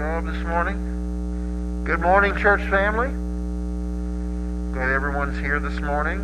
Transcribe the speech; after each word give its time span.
this 0.00 0.42
morning. 0.46 1.84
Good 1.84 2.00
morning, 2.00 2.34
church 2.34 2.62
family. 2.70 3.08
Glad 4.72 4.88
everyone's 4.88 5.38
here 5.38 5.60
this 5.60 5.78
morning. 5.78 6.20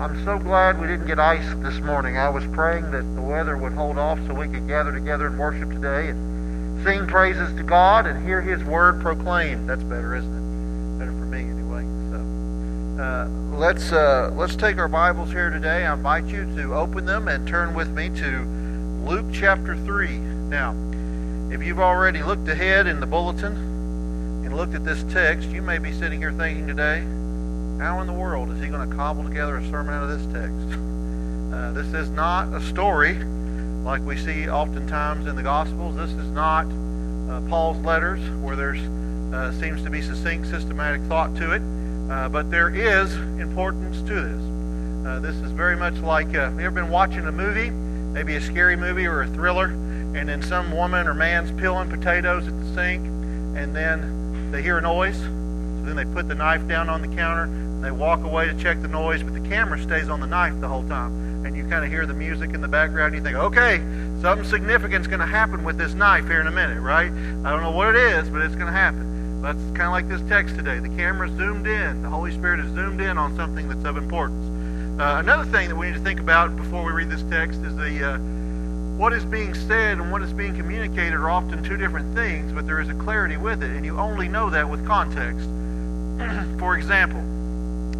I'm 0.00 0.24
so 0.24 0.38
glad 0.38 0.80
we 0.80 0.86
didn't 0.86 1.08
get 1.08 1.18
ice 1.18 1.44
this 1.56 1.74
morning. 1.80 2.18
I 2.18 2.28
was 2.28 2.46
praying 2.46 2.92
that 2.92 3.02
the 3.16 3.20
weather 3.20 3.56
would 3.56 3.72
hold 3.72 3.98
off 3.98 4.20
so 4.28 4.34
we 4.34 4.46
could 4.46 4.68
gather 4.68 4.92
together 4.92 5.26
and 5.26 5.36
worship 5.36 5.70
today 5.70 6.10
and 6.10 6.84
sing 6.84 7.08
praises 7.08 7.52
to 7.56 7.64
God 7.64 8.06
and 8.06 8.24
hear 8.24 8.40
His 8.40 8.62
word 8.62 9.00
proclaimed. 9.00 9.68
That's 9.68 9.82
better, 9.82 10.14
isn't 10.14 10.32
it? 10.32 10.98
Better 11.00 11.10
for 11.10 11.26
me, 11.26 11.40
anyway. 11.40 11.82
So, 12.12 13.02
uh, 13.02 13.26
let's 13.58 13.90
uh, 13.90 14.30
let's 14.34 14.54
take 14.54 14.78
our 14.78 14.86
Bibles 14.86 15.30
here 15.30 15.50
today. 15.50 15.84
I 15.84 15.94
invite 15.94 16.26
you 16.26 16.44
to 16.54 16.76
open 16.76 17.06
them 17.06 17.26
and 17.26 17.48
turn 17.48 17.74
with 17.74 17.88
me 17.88 18.08
to 18.20 18.44
Luke 19.04 19.26
chapter 19.32 19.74
three. 19.78 20.16
Now. 20.16 20.76
If 21.54 21.62
you've 21.62 21.78
already 21.78 22.20
looked 22.20 22.48
ahead 22.48 22.88
in 22.88 22.98
the 22.98 23.06
bulletin 23.06 23.52
and 24.44 24.56
looked 24.56 24.74
at 24.74 24.84
this 24.84 25.04
text, 25.04 25.50
you 25.50 25.62
may 25.62 25.78
be 25.78 25.92
sitting 25.92 26.18
here 26.18 26.32
thinking 26.32 26.66
today, 26.66 26.98
how 27.80 28.00
in 28.00 28.08
the 28.08 28.12
world 28.12 28.50
is 28.50 28.60
he 28.60 28.66
going 28.66 28.90
to 28.90 28.96
cobble 28.96 29.22
together 29.22 29.58
a 29.58 29.70
sermon 29.70 29.94
out 29.94 30.02
of 30.02 30.08
this 30.08 30.26
text? 30.34 30.80
Uh, 31.54 31.70
this 31.70 31.86
is 31.94 32.10
not 32.10 32.52
a 32.52 32.60
story 32.60 33.14
like 33.14 34.02
we 34.02 34.16
see 34.16 34.48
oftentimes 34.48 35.28
in 35.28 35.36
the 35.36 35.42
Gospels. 35.42 35.94
This 35.94 36.10
is 36.10 36.26
not 36.26 36.66
uh, 36.66 37.48
Paul's 37.48 37.78
letters 37.84 38.18
where 38.40 38.56
there 38.56 38.74
uh, 39.32 39.52
seems 39.52 39.84
to 39.84 39.90
be 39.90 40.02
succinct, 40.02 40.48
systematic 40.48 41.00
thought 41.02 41.32
to 41.36 41.52
it. 41.52 41.62
Uh, 42.10 42.28
but 42.28 42.50
there 42.50 42.74
is 42.74 43.14
importance 43.14 43.98
to 43.98 44.20
this. 44.20 45.06
Uh, 45.06 45.20
this 45.20 45.36
is 45.36 45.52
very 45.52 45.76
much 45.76 45.94
like, 45.98 46.26
uh, 46.34 46.50
have 46.50 46.58
you 46.58 46.66
ever 46.66 46.74
been 46.74 46.90
watching 46.90 47.24
a 47.28 47.32
movie, 47.32 47.70
maybe 47.70 48.34
a 48.34 48.40
scary 48.40 48.74
movie 48.74 49.06
or 49.06 49.22
a 49.22 49.28
thriller, 49.28 49.68
and 50.16 50.28
then 50.28 50.42
some 50.42 50.72
woman 50.72 51.06
or 51.06 51.14
man's 51.14 51.50
peeling 51.60 51.90
potatoes 51.90 52.46
at 52.46 52.58
the 52.58 52.74
sink, 52.74 53.04
and 53.56 53.74
then 53.74 54.50
they 54.50 54.62
hear 54.62 54.78
a 54.78 54.82
noise. 54.82 55.18
So 55.18 55.90
then 55.90 55.96
they 55.96 56.04
put 56.04 56.28
the 56.28 56.34
knife 56.34 56.66
down 56.66 56.88
on 56.88 57.02
the 57.02 57.14
counter, 57.16 57.44
and 57.44 57.82
they 57.84 57.90
walk 57.90 58.22
away 58.22 58.46
to 58.46 58.54
check 58.54 58.80
the 58.80 58.88
noise, 58.88 59.22
but 59.22 59.34
the 59.34 59.48
camera 59.48 59.78
stays 59.80 60.08
on 60.08 60.20
the 60.20 60.26
knife 60.26 60.58
the 60.60 60.68
whole 60.68 60.86
time. 60.88 61.44
And 61.44 61.56
you 61.56 61.68
kind 61.68 61.84
of 61.84 61.90
hear 61.90 62.06
the 62.06 62.14
music 62.14 62.54
in 62.54 62.60
the 62.60 62.68
background, 62.68 63.14
and 63.14 63.16
you 63.16 63.22
think, 63.22 63.36
okay, 63.36 63.78
something 64.22 64.48
significant 64.48 65.02
is 65.02 65.06
going 65.08 65.20
to 65.20 65.26
happen 65.26 65.64
with 65.64 65.76
this 65.76 65.92
knife 65.92 66.26
here 66.26 66.40
in 66.40 66.46
a 66.46 66.52
minute, 66.52 66.80
right? 66.80 67.10
I 67.10 67.50
don't 67.50 67.62
know 67.62 67.72
what 67.72 67.88
it 67.88 67.96
is, 67.96 68.30
but 68.30 68.40
it's 68.40 68.54
going 68.54 68.66
to 68.66 68.72
happen. 68.72 69.42
That's 69.42 69.58
kind 69.76 69.82
of 69.82 69.90
like 69.90 70.08
this 70.08 70.22
text 70.22 70.56
today. 70.56 70.78
The 70.78 70.88
camera 70.96 71.28
zoomed 71.28 71.66
in. 71.66 72.02
The 72.02 72.08
Holy 72.08 72.32
Spirit 72.32 72.60
is 72.60 72.72
zoomed 72.72 73.02
in 73.02 73.18
on 73.18 73.36
something 73.36 73.68
that's 73.68 73.84
of 73.84 73.98
importance. 73.98 74.48
Uh, 74.98 75.16
another 75.18 75.44
thing 75.44 75.68
that 75.68 75.76
we 75.76 75.88
need 75.88 75.94
to 75.96 76.00
think 76.00 76.20
about 76.20 76.56
before 76.56 76.82
we 76.82 76.92
read 76.92 77.10
this 77.10 77.22
text 77.24 77.60
is 77.60 77.76
the 77.76 78.14
uh, 78.14 78.16
what 78.96 79.12
is 79.12 79.24
being 79.24 79.54
said 79.54 79.98
and 79.98 80.12
what 80.12 80.22
is 80.22 80.32
being 80.32 80.56
communicated 80.56 81.14
are 81.14 81.28
often 81.28 81.64
two 81.64 81.76
different 81.76 82.14
things, 82.14 82.52
but 82.52 82.64
there 82.64 82.80
is 82.80 82.88
a 82.88 82.94
clarity 82.94 83.36
with 83.36 83.62
it, 83.62 83.70
and 83.70 83.84
you 83.84 83.98
only 83.98 84.28
know 84.28 84.50
that 84.50 84.68
with 84.68 84.86
context. 84.86 85.44
For 86.60 86.76
example, 86.76 87.20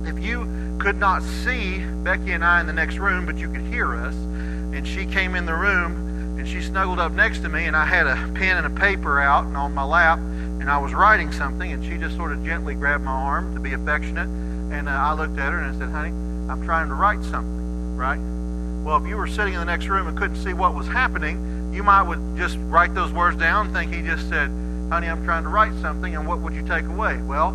if 0.07 0.23
you 0.23 0.79
could 0.79 0.97
not 0.97 1.23
see 1.23 1.85
Becky 1.85 2.33
and 2.33 2.45
I 2.45 2.61
in 2.61 2.67
the 2.67 2.73
next 2.73 2.99
room, 2.99 3.27
but 3.27 3.37
you 3.37 3.51
could 3.51 3.63
hear 3.63 3.97
us, 3.97 4.15
and 4.15 4.87
she 4.87 5.05
came 5.05 5.35
in 5.35 5.47
the 5.47 5.55
room 5.55 6.39
and 6.39 6.49
she 6.49 6.63
snuggled 6.63 7.01
up 7.01 7.11
next 7.11 7.41
to 7.41 7.49
me, 7.49 7.65
and 7.65 7.77
I 7.77 7.85
had 7.85 8.07
a 8.07 8.15
pen 8.35 8.57
and 8.57 8.67
a 8.67 8.81
paper 8.81 9.21
out 9.21 9.47
and 9.47 9.57
on 9.57 9.75
my 9.75 9.85
lap, 9.85 10.19
and 10.19 10.71
I 10.71 10.79
was 10.79 10.95
writing 10.95 11.33
something, 11.33 11.73
and 11.73 11.85
she 11.85 11.99
just 11.99 12.17
sort 12.17 12.31
of 12.33 12.45
gently 12.45 12.75
grabbed 12.75 13.03
my 13.03 13.13
arm 13.13 13.55
to 13.55 13.61
be 13.61 13.73
affectionate, 13.73 14.29
and 14.29 14.89
uh, 14.89 14.93
I 14.93 15.13
looked 15.15 15.39
at 15.39 15.53
her 15.53 15.59
and 15.59 15.75
I 15.75 15.79
said, 15.79 15.91
"Honey, 15.91 16.11
I'm 16.51 16.65
trying 16.65 16.89
to 16.89 16.95
write 16.95 17.23
something, 17.25 17.97
right?" 17.97 18.44
Well, 18.85 18.99
if 18.99 19.07
you 19.09 19.17
were 19.17 19.27
sitting 19.27 19.55
in 19.55 19.61
the 19.61 19.65
next 19.65 19.87
room 19.87 20.09
and 20.09 20.19
couldn't 20.19 20.37
see 20.37 20.53
what 20.53 20.75
was 20.75 20.87
happening, 20.87 21.73
you 21.73 21.83
might 21.83 22.03
would 22.03 22.37
just 22.37 22.59
write 22.61 22.95
those 22.95 23.11
words 23.13 23.35
down, 23.39 23.73
think 23.73 23.91
he 23.91 24.03
just 24.03 24.29
said, 24.29 24.51
honey, 24.91 25.09
I'm 25.09 25.25
trying 25.25 25.45
to 25.45 25.49
write 25.49 25.73
something, 25.81 26.15
and 26.15 26.27
what 26.29 26.41
would 26.41 26.53
you 26.53 26.61
take 26.67 26.85
away? 26.85 27.17
Well, 27.17 27.53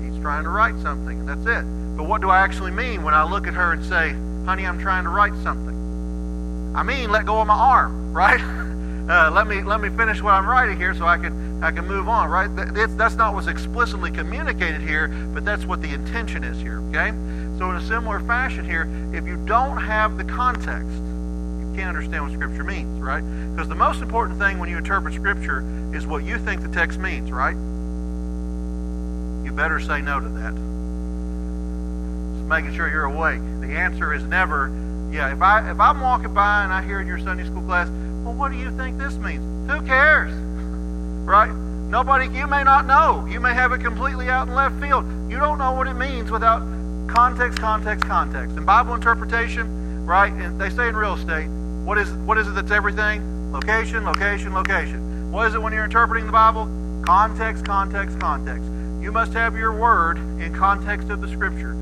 he's 0.00 0.16
trying 0.22 0.44
to 0.44 0.50
write 0.50 0.78
something, 0.80 1.18
and 1.18 1.28
that's 1.28 1.44
it. 1.46 1.96
But 1.96 2.04
what 2.04 2.20
do 2.20 2.30
I 2.30 2.38
actually 2.38 2.70
mean 2.70 3.02
when 3.02 3.12
I 3.12 3.24
look 3.24 3.48
at 3.48 3.54
her 3.54 3.72
and 3.72 3.84
say, 3.84 4.12
honey, 4.46 4.64
I'm 4.64 4.78
trying 4.78 5.02
to 5.02 5.10
write 5.10 5.34
something? 5.42 6.74
I 6.76 6.84
mean, 6.84 7.10
let 7.10 7.26
go 7.26 7.40
of 7.40 7.48
my 7.48 7.54
arm, 7.54 8.12
right? 8.12 8.40
Uh, 8.40 9.32
let 9.32 9.48
me 9.48 9.64
let 9.64 9.80
me 9.80 9.88
finish 9.90 10.22
what 10.22 10.32
I'm 10.32 10.48
writing 10.48 10.76
here 10.76 10.94
so 10.94 11.06
I 11.06 11.18
can 11.18 11.62
I 11.64 11.72
can 11.72 11.88
move 11.88 12.08
on, 12.08 12.30
right? 12.30 12.48
That's 12.96 13.16
not 13.16 13.34
what's 13.34 13.48
explicitly 13.48 14.12
communicated 14.12 14.80
here, 14.80 15.08
but 15.08 15.44
that's 15.44 15.64
what 15.64 15.82
the 15.82 15.92
intention 15.92 16.44
is 16.44 16.60
here, 16.60 16.80
okay? 16.90 17.08
So, 17.58 17.70
in 17.70 17.76
a 17.76 17.86
similar 17.86 18.20
fashion 18.20 18.64
here, 18.64 18.88
if 19.12 19.26
you 19.26 19.36
don't 19.36 19.76
have 19.76 20.16
the 20.16 20.24
context, 20.24 20.88
you 20.88 21.72
can't 21.76 21.88
understand 21.88 22.24
what 22.24 22.32
Scripture 22.32 22.64
means, 22.64 23.00
right? 23.00 23.22
Because 23.50 23.68
the 23.68 23.74
most 23.74 24.00
important 24.02 24.38
thing 24.38 24.58
when 24.58 24.68
you 24.68 24.78
interpret 24.78 25.14
Scripture 25.14 25.64
is 25.94 26.06
what 26.06 26.24
you 26.24 26.38
think 26.38 26.62
the 26.62 26.68
text 26.68 26.98
means, 26.98 27.30
right? 27.30 27.54
You 29.44 29.52
better 29.52 29.80
say 29.80 30.00
no 30.00 30.18
to 30.18 30.28
that. 30.28 30.54
Just 32.34 32.48
making 32.48 32.74
sure 32.74 32.88
you're 32.88 33.04
awake. 33.04 33.40
The 33.60 33.76
answer 33.76 34.14
is 34.14 34.24
never, 34.24 34.68
yeah, 35.10 35.30
if, 35.32 35.42
I, 35.42 35.70
if 35.70 35.78
I'm 35.78 36.00
walking 36.00 36.32
by 36.32 36.64
and 36.64 36.72
I 36.72 36.82
hear 36.82 37.00
in 37.00 37.06
your 37.06 37.18
Sunday 37.18 37.44
school 37.44 37.62
class, 37.62 37.88
well, 37.88 38.34
what 38.34 38.50
do 38.50 38.58
you 38.58 38.70
think 38.76 38.98
this 38.98 39.14
means? 39.14 39.70
Who 39.70 39.82
cares? 39.82 40.32
Right? 41.22 41.52
Nobody, 41.52 42.26
you 42.26 42.48
may 42.48 42.64
not 42.64 42.84
know. 42.86 43.26
You 43.26 43.38
may 43.38 43.54
have 43.54 43.70
it 43.72 43.80
completely 43.80 44.28
out 44.28 44.48
in 44.48 44.54
left 44.54 44.80
field. 44.80 45.04
You 45.30 45.38
don't 45.38 45.56
know 45.56 45.70
what 45.72 45.86
it 45.86 45.94
means 45.94 46.32
without 46.32 46.62
context, 47.12 47.58
context, 47.58 48.06
context. 48.06 48.56
In 48.56 48.64
Bible 48.64 48.94
interpretation, 48.94 50.06
right, 50.06 50.32
and 50.32 50.58
they 50.58 50.70
say 50.70 50.88
in 50.88 50.96
real 50.96 51.14
estate, 51.14 51.46
what 51.46 51.98
is, 51.98 52.10
what 52.10 52.38
is 52.38 52.48
it 52.48 52.52
that's 52.52 52.70
everything? 52.70 53.52
Location, 53.52 54.04
location, 54.06 54.54
location. 54.54 55.30
What 55.30 55.46
is 55.46 55.54
it 55.54 55.60
when 55.60 55.74
you're 55.74 55.84
interpreting 55.84 56.24
the 56.24 56.32
Bible? 56.32 56.64
Context, 57.04 57.66
context, 57.66 58.18
context. 58.18 58.64
You 59.02 59.12
must 59.12 59.34
have 59.34 59.56
your 59.56 59.72
word 59.72 60.16
in 60.16 60.54
context 60.54 61.10
of 61.10 61.20
the 61.20 61.28
Scripture. 61.28 61.72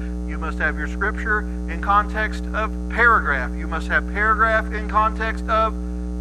Must 0.41 0.59
have 0.59 0.79
your 0.79 0.89
Scripture 0.89 1.41
in 1.41 1.83
context 1.83 2.45
of 2.55 2.73
paragraph. 2.89 3.53
You 3.55 3.67
must 3.67 3.89
have 3.89 4.11
paragraph 4.11 4.73
in 4.73 4.89
context 4.89 5.47
of 5.49 5.75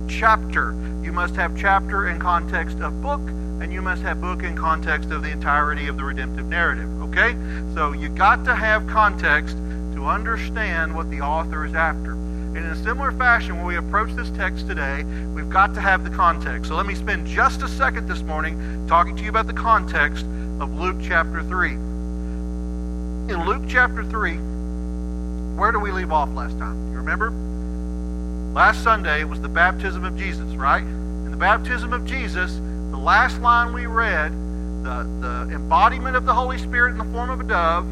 chapter. 0.10 0.74
You 1.02 1.14
must 1.14 1.36
have 1.36 1.58
chapter 1.58 2.10
in 2.10 2.20
context 2.20 2.80
of 2.82 3.02
book, 3.02 3.22
and 3.22 3.72
you 3.72 3.82
must 3.82 4.02
have 4.02 4.20
book 4.20 4.44
in 4.44 4.58
context 4.58 5.12
of 5.12 5.24
the 5.24 5.30
entirety 5.30 5.88
of 5.88 5.96
the 5.96 6.04
redemptive 6.04 6.46
narrative. 6.46 7.02
Okay? 7.04 7.34
So 7.74 7.94
you 7.94 8.10
got 8.10 8.44
to 8.44 8.54
have 8.54 8.86
context 8.88 9.56
to 9.96 10.06
understand 10.06 10.94
what 10.94 11.10
the 11.10 11.22
author 11.22 11.66
is 11.66 11.74
after. 11.74 12.12
And 12.12 12.58
in 12.58 12.66
a 12.66 12.76
similar 12.76 13.14
fashion, 13.14 13.56
when 13.56 13.66
we 13.66 13.78
approach 13.78 14.12
this 14.12 14.30
text 14.32 14.68
today, 14.68 15.04
we've 15.34 15.50
got 15.50 15.74
to 15.76 15.82
have 15.82 16.04
the 16.04 16.16
context. 16.16 16.68
So 16.68 16.76
let 16.76 16.86
me 16.86 16.94
spend 16.94 17.26
just 17.26 17.62
a 17.62 17.70
second 17.70 18.08
this 18.08 18.22
morning 18.22 18.86
talking 18.88 19.16
to 19.16 19.24
you 19.24 19.30
about 19.30 19.48
the 19.48 19.54
context 19.54 20.26
of 20.60 20.74
Luke 20.74 20.98
chapter 21.02 21.42
3. 21.42 21.99
In 23.30 23.46
Luke 23.46 23.62
chapter 23.68 24.04
3, 24.04 24.38
where 25.56 25.72
do 25.72 25.78
we 25.78 25.92
leave 25.92 26.12
off 26.12 26.30
last 26.30 26.58
time? 26.58 26.92
You 26.92 26.98
remember? 26.98 27.30
Last 28.56 28.84
Sunday, 28.84 29.24
was 29.24 29.40
the 29.40 29.48
baptism 29.48 30.04
of 30.04 30.18
Jesus, 30.18 30.56
right? 30.56 30.82
In 30.82 31.30
the 31.30 31.38
baptism 31.38 31.94
of 31.94 32.06
Jesus, 32.06 32.56
the 32.56 32.98
last 32.98 33.40
line 33.40 33.72
we 33.72 33.86
read 33.86 34.32
the, 34.32 35.08
the 35.20 35.54
embodiment 35.54 36.16
of 36.16 36.26
the 36.26 36.34
Holy 36.34 36.58
Spirit 36.58 36.94
in 36.94 36.98
the 36.98 37.04
form 37.14 37.30
of 37.30 37.40
a 37.40 37.44
dove, 37.44 37.86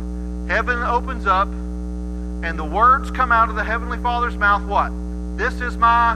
heaven 0.49 0.81
opens 0.81 1.27
up, 1.27 1.47
and 1.47 2.57
the 2.57 2.65
words 2.65 3.11
come 3.11 3.31
out 3.31 3.47
of 3.47 3.53
the 3.53 3.63
Heavenly 3.63 3.99
Father's 3.99 4.35
mouth 4.35 4.63
what? 4.63 4.89
This 5.37 5.61
is 5.61 5.77
my 5.77 6.15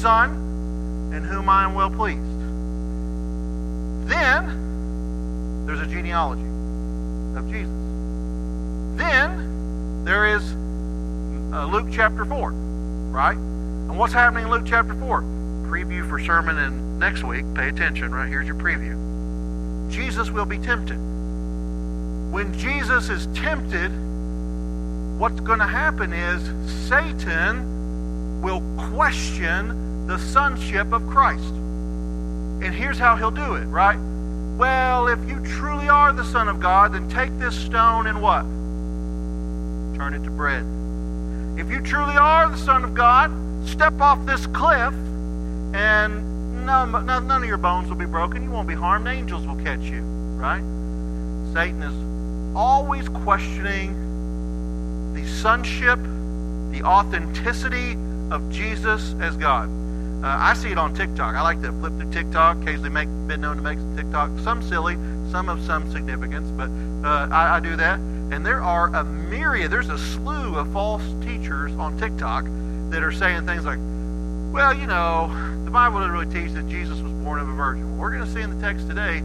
Son 0.00 1.10
in 1.14 1.22
whom 1.22 1.50
I 1.50 1.64
am 1.64 1.74
well 1.74 1.90
pleased. 1.90 2.22
Then 4.08 5.66
there's 5.66 5.80
a 5.80 5.86
genealogy 5.86 6.48
of 7.38 7.50
Jesus. 7.50 7.89
Then 8.96 10.04
there 10.04 10.36
is 10.36 10.42
uh, 11.52 11.64
Luke 11.64 11.88
chapter 11.92 12.24
4, 12.24 12.50
right? 12.50 13.36
And 13.36 13.98
what's 13.98 14.12
happening 14.12 14.44
in 14.44 14.50
Luke 14.50 14.64
chapter 14.66 14.94
4? 14.94 15.22
Preview 15.22 16.08
for 16.08 16.18
sermon 16.20 16.58
in 16.58 16.98
next 16.98 17.22
week. 17.24 17.44
Pay 17.54 17.68
attention, 17.68 18.12
right? 18.12 18.28
Here's 18.28 18.46
your 18.46 18.56
preview. 18.56 19.90
Jesus 19.90 20.30
will 20.30 20.44
be 20.44 20.58
tempted. 20.58 20.96
When 20.96 22.56
Jesus 22.56 23.08
is 23.08 23.26
tempted, 23.38 23.90
what's 25.18 25.40
going 25.40 25.58
to 25.58 25.66
happen 25.66 26.12
is 26.12 26.42
Satan 26.88 28.40
will 28.40 28.62
question 28.92 30.06
the 30.06 30.18
sonship 30.18 30.92
of 30.92 31.06
Christ. 31.08 31.42
And 32.62 32.74
here's 32.74 32.98
how 32.98 33.16
he'll 33.16 33.30
do 33.30 33.54
it, 33.54 33.64
right? 33.64 33.98
Well, 33.98 35.08
if 35.08 35.18
you 35.28 35.40
truly 35.40 35.88
are 35.88 36.12
the 36.12 36.24
Son 36.24 36.48
of 36.48 36.60
God, 36.60 36.92
then 36.92 37.08
take 37.08 37.36
this 37.38 37.58
stone 37.58 38.06
and 38.06 38.22
what? 38.22 38.44
Turn 40.00 40.14
it 40.14 40.24
to 40.24 40.30
bread. 40.30 40.64
If 41.60 41.70
you 41.70 41.82
truly 41.82 42.16
are 42.16 42.48
the 42.48 42.56
Son 42.56 42.84
of 42.84 42.94
God, 42.94 43.30
step 43.68 44.00
off 44.00 44.24
this 44.24 44.46
cliff 44.46 44.94
and 45.74 46.64
none, 46.64 47.04
none 47.04 47.30
of 47.30 47.44
your 47.44 47.58
bones 47.58 47.90
will 47.90 47.98
be 47.98 48.06
broken. 48.06 48.42
You 48.42 48.50
won't 48.50 48.66
be 48.66 48.74
harmed. 48.74 49.06
Angels 49.06 49.46
will 49.46 49.62
catch 49.62 49.80
you, 49.80 50.00
right? 50.00 50.62
Satan 51.52 51.82
is 51.82 52.56
always 52.56 53.10
questioning 53.10 53.92
the 55.12 55.28
sonship, 55.28 55.98
the 56.70 56.82
authenticity 56.82 57.92
of 58.30 58.50
Jesus 58.50 59.14
as 59.20 59.36
God. 59.36 59.68
Uh, 60.24 60.28
I 60.28 60.54
see 60.54 60.70
it 60.70 60.78
on 60.78 60.94
TikTok. 60.94 61.34
I 61.34 61.42
like 61.42 61.60
to 61.60 61.72
flip 61.72 61.92
through 61.98 62.10
TikTok, 62.10 62.56
occasionally 62.62 62.88
make 62.88 63.08
been 63.26 63.42
known 63.42 63.56
to 63.56 63.62
make 63.62 63.76
some 63.76 63.96
TikTok, 63.98 64.30
some 64.38 64.62
silly, 64.62 64.94
some 65.30 65.48
of 65.48 65.62
some 65.64 65.90
significance, 65.90 66.50
but 66.50 66.68
uh, 67.08 67.28
I, 67.30 67.56
I 67.56 67.60
do 67.60 67.76
that. 67.76 67.98
And 67.98 68.44
there 68.44 68.62
are 68.62 68.86
a 68.94 69.04
myriad, 69.04 69.70
there's 69.70 69.88
a 69.88 69.98
slew 69.98 70.56
of 70.56 70.72
false 70.72 71.02
teachers 71.24 71.72
on 71.72 71.98
TikTok 71.98 72.44
that 72.90 73.02
are 73.02 73.12
saying 73.12 73.46
things 73.46 73.64
like, 73.64 73.78
well, 74.52 74.74
you 74.74 74.86
know, 74.86 75.28
the 75.64 75.70
Bible 75.70 76.00
doesn't 76.00 76.12
really 76.12 76.32
teach 76.32 76.52
that 76.54 76.68
Jesus 76.68 77.00
was 77.00 77.12
born 77.12 77.38
of 77.38 77.48
a 77.48 77.52
virgin. 77.52 77.90
Well, 77.92 78.00
we're 78.00 78.10
going 78.10 78.24
to 78.24 78.30
see 78.32 78.40
in 78.40 78.58
the 78.58 78.66
text 78.66 78.88
today, 78.88 79.18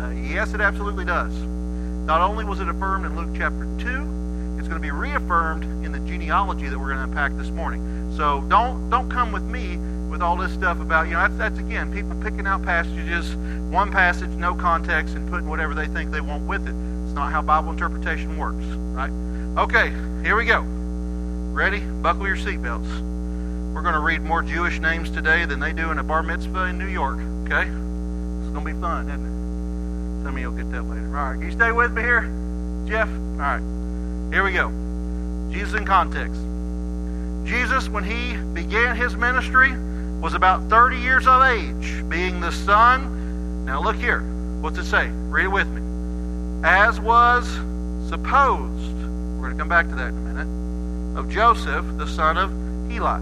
uh, 0.00 0.10
yes, 0.10 0.54
it 0.54 0.60
absolutely 0.60 1.04
does. 1.04 1.32
Not 1.34 2.20
only 2.20 2.44
was 2.44 2.60
it 2.60 2.68
affirmed 2.68 3.04
in 3.04 3.16
Luke 3.16 3.36
chapter 3.36 3.64
2, 3.64 4.56
it's 4.58 4.68
going 4.68 4.80
to 4.80 4.86
be 4.86 4.90
reaffirmed 4.90 5.64
in 5.84 5.92
the 5.92 6.00
genealogy 6.00 6.68
that 6.68 6.78
we're 6.78 6.94
going 6.94 6.98
to 6.98 7.04
unpack 7.04 7.32
this 7.36 7.50
morning. 7.50 8.14
So 8.16 8.40
don't 8.42 8.90
don't 8.90 9.10
come 9.10 9.30
with 9.30 9.44
me 9.44 9.76
with 10.08 10.22
all 10.22 10.36
this 10.36 10.52
stuff 10.52 10.80
about, 10.80 11.06
you 11.06 11.12
know, 11.12 11.20
that's, 11.20 11.36
that's 11.36 11.58
again, 11.58 11.92
people 11.92 12.16
picking 12.22 12.46
out 12.46 12.62
passages, 12.62 13.34
one 13.70 13.90
passage, 13.90 14.30
no 14.30 14.54
context, 14.54 15.14
and 15.14 15.28
putting 15.28 15.48
whatever 15.48 15.74
they 15.74 15.86
think 15.86 16.10
they 16.10 16.20
want 16.20 16.46
with 16.46 16.66
it. 16.66 16.74
It's 17.04 17.14
not 17.14 17.30
how 17.30 17.42
Bible 17.42 17.70
interpretation 17.70 18.36
works, 18.38 18.64
right? 18.94 19.10
Okay, 19.62 19.90
here 20.22 20.36
we 20.36 20.44
go. 20.44 20.62
Ready? 20.62 21.80
Buckle 21.80 22.26
your 22.26 22.36
seatbelts. 22.36 22.88
We're 23.74 23.82
going 23.82 23.94
to 23.94 24.00
read 24.00 24.22
more 24.22 24.42
Jewish 24.42 24.78
names 24.78 25.10
today 25.10 25.44
than 25.44 25.60
they 25.60 25.72
do 25.72 25.90
in 25.90 25.98
a 25.98 26.02
bar 26.02 26.22
mitzvah 26.22 26.64
in 26.64 26.78
New 26.78 26.88
York, 26.88 27.18
okay? 27.44 27.62
It's 27.62 28.50
going 28.52 28.64
to 28.64 28.72
be 28.74 28.80
fun, 28.80 29.08
isn't 29.08 29.24
it? 29.24 30.24
Some 30.24 30.34
of 30.34 30.38
you 30.40 30.50
will 30.50 30.56
get 30.56 30.70
that 30.72 30.82
later. 30.82 31.06
All 31.06 31.30
right, 31.30 31.34
can 31.34 31.42
you 31.42 31.52
stay 31.52 31.72
with 31.72 31.92
me 31.92 32.02
here, 32.02 32.22
Jeff? 32.86 33.08
All 33.08 33.58
right, 33.58 34.32
here 34.32 34.42
we 34.42 34.52
go. 34.52 34.70
Jesus 35.52 35.74
in 35.74 35.84
context. 35.86 36.40
Jesus, 37.48 37.88
when 37.88 38.04
he 38.04 38.36
began 38.36 38.94
his 38.96 39.16
ministry, 39.16 39.70
was 40.20 40.34
about 40.34 40.62
30 40.64 40.96
years 40.96 41.26
of 41.26 41.42
age, 41.42 42.02
being 42.08 42.40
the 42.40 42.50
son. 42.50 43.64
Now 43.64 43.80
look 43.80 43.96
here. 43.96 44.20
What's 44.60 44.76
it 44.78 44.84
say? 44.84 45.08
Read 45.08 45.44
it 45.44 45.48
with 45.48 45.68
me. 45.68 45.80
As 46.66 46.98
was 46.98 47.46
supposed, 48.08 48.96
we're 49.38 49.46
going 49.46 49.52
to 49.52 49.58
come 49.58 49.68
back 49.68 49.88
to 49.88 49.94
that 49.94 50.08
in 50.08 50.16
a 50.16 50.20
minute, 50.20 51.18
of 51.18 51.28
Joseph, 51.28 51.84
the 51.96 52.06
son 52.06 52.36
of 52.36 52.50
Heli, 52.90 53.20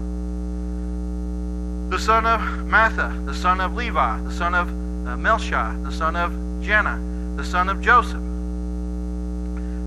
the 1.89 1.99
son 1.99 2.25
of 2.25 2.41
Matha, 2.65 3.13
the 3.25 3.35
son 3.35 3.61
of 3.61 3.75
Levi, 3.75 4.19
the 4.21 4.31
son 4.31 4.55
of 4.55 4.67
uh, 4.67 5.15
Melchi, 5.15 5.83
the 5.83 5.91
son 5.91 6.15
of 6.15 6.31
Janna, 6.61 7.37
the 7.37 7.43
son 7.43 7.69
of 7.69 7.79
Joseph, 7.79 8.23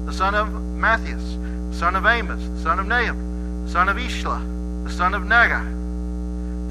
the 0.06 0.12
son 0.12 0.36
of 0.36 0.52
Matthias, 0.52 1.34
the 1.70 1.76
son 1.76 1.96
of 1.96 2.06
Amos, 2.06 2.40
the 2.40 2.62
son 2.62 2.78
of 2.78 2.86
Nahum, 2.86 3.64
the 3.66 3.72
son 3.72 3.88
of 3.88 3.96
Ishla, 3.96 4.84
the 4.84 4.92
son 4.92 5.14
of 5.14 5.22
Naggai, 5.22 5.79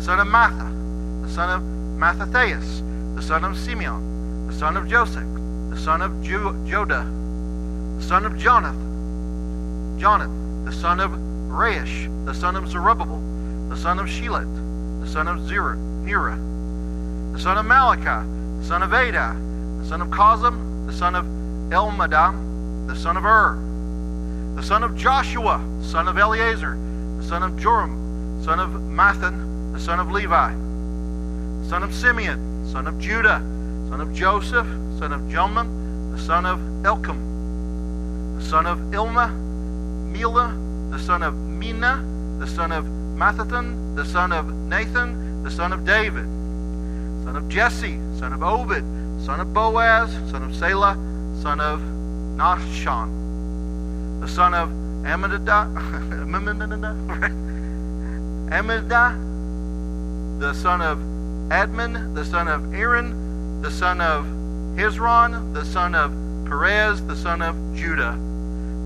son 0.09 0.21
of 0.21 0.27
Matha, 0.27 0.63
the 1.21 1.29
son 1.31 1.49
of 1.51 1.63
Mattathias, 1.99 2.81
the 3.13 3.21
son 3.21 3.43
of 3.43 3.55
Simeon, 3.55 4.47
the 4.47 4.53
son 4.53 4.75
of 4.75 4.87
Joseph, 4.89 5.23
the 5.69 5.77
son 5.77 6.01
of 6.01 6.23
Ju- 6.23 6.55
Joda, 6.65 7.05
the 7.99 8.03
son 8.03 8.25
of 8.25 8.35
Jonathan, 8.35 9.99
Jonathan, 9.99 10.65
the 10.65 10.73
son 10.73 10.99
of 10.99 11.11
Reish, 11.11 12.09
the 12.25 12.33
son 12.33 12.55
of 12.55 12.67
Zerubbabel, 12.67 13.21
the 13.69 13.77
son 13.77 13.99
of 13.99 14.09
Shelet, 14.09 14.49
the 14.99 15.07
son 15.07 15.27
of 15.27 15.47
Zerah, 15.47 15.77
the 15.77 17.39
son 17.39 17.59
of 17.59 17.65
Malachi, 17.67 18.27
the 18.61 18.65
son 18.65 18.81
of 18.81 18.91
Ada, 18.95 19.37
the 19.79 19.87
son 19.87 20.01
of 20.01 20.07
Cosam, 20.07 20.87
the 20.87 20.93
son 20.93 21.13
of 21.13 21.25
Elmadam, 21.69 22.87
the 22.87 22.95
son 22.95 23.15
of 23.15 23.25
Ur, 23.25 23.59
the 24.55 24.63
son 24.63 24.83
of 24.83 24.97
Joshua, 24.97 25.63
son 25.83 26.07
of 26.07 26.17
Eleazar, 26.17 26.79
the 27.17 27.23
son 27.23 27.43
of 27.43 27.59
Joram, 27.59 28.41
son 28.43 28.59
of 28.59 28.71
Mathan, 28.71 29.58
the 29.79 29.85
son 29.85 29.99
of 30.01 30.11
Levi, 30.11 30.51
the 31.63 31.69
son 31.69 31.83
of 31.83 31.95
Simeon, 31.95 32.67
son 32.69 32.85
of 32.85 32.99
Judah, 32.99 33.39
son 33.89 34.01
of 34.01 34.13
Joseph, 34.13 34.67
son 34.99 35.13
of 35.13 35.21
Jonam, 35.21 36.11
the 36.11 36.21
son 36.21 36.45
of 36.45 36.59
Elkim, 36.83 38.37
the 38.37 38.43
son 38.43 38.65
of 38.65 38.93
Ilma, 38.93 39.29
Mila, 39.29 40.53
the 40.89 40.99
son 40.99 41.23
of 41.23 41.33
Mina, 41.33 42.03
the 42.39 42.47
son 42.47 42.73
of 42.73 42.83
Mathathan, 42.83 43.95
the 43.95 44.03
son 44.03 44.33
of 44.33 44.53
Nathan, 44.53 45.43
the 45.43 45.51
son 45.51 45.71
of 45.71 45.85
David, 45.85 46.25
son 47.23 47.37
of 47.37 47.47
Jesse, 47.47 47.97
son 48.19 48.33
of 48.33 48.43
Obed, 48.43 48.83
son 49.25 49.39
of 49.39 49.53
Boaz, 49.53 50.11
son 50.29 50.43
of 50.43 50.53
Selah, 50.57 50.95
son 51.41 51.61
of 51.61 51.79
Nahshon, 52.35 54.19
the 54.19 54.27
son 54.27 54.53
of 54.53 54.67
Amminadab, 55.05 55.73
Amminadab, 58.51 59.28
the 60.39 60.53
son 60.53 60.81
of 60.81 60.97
Admin, 61.49 62.15
the 62.15 62.23
son 62.23 62.47
of 62.47 62.73
Aaron, 62.73 63.61
the 63.61 63.69
son 63.69 63.99
of 63.99 64.23
Hezron, 64.77 65.53
the 65.53 65.65
son 65.65 65.93
of 65.93 66.11
Perez, 66.47 67.05
the 67.05 67.15
son 67.15 67.41
of 67.41 67.55
Judah, 67.75 68.17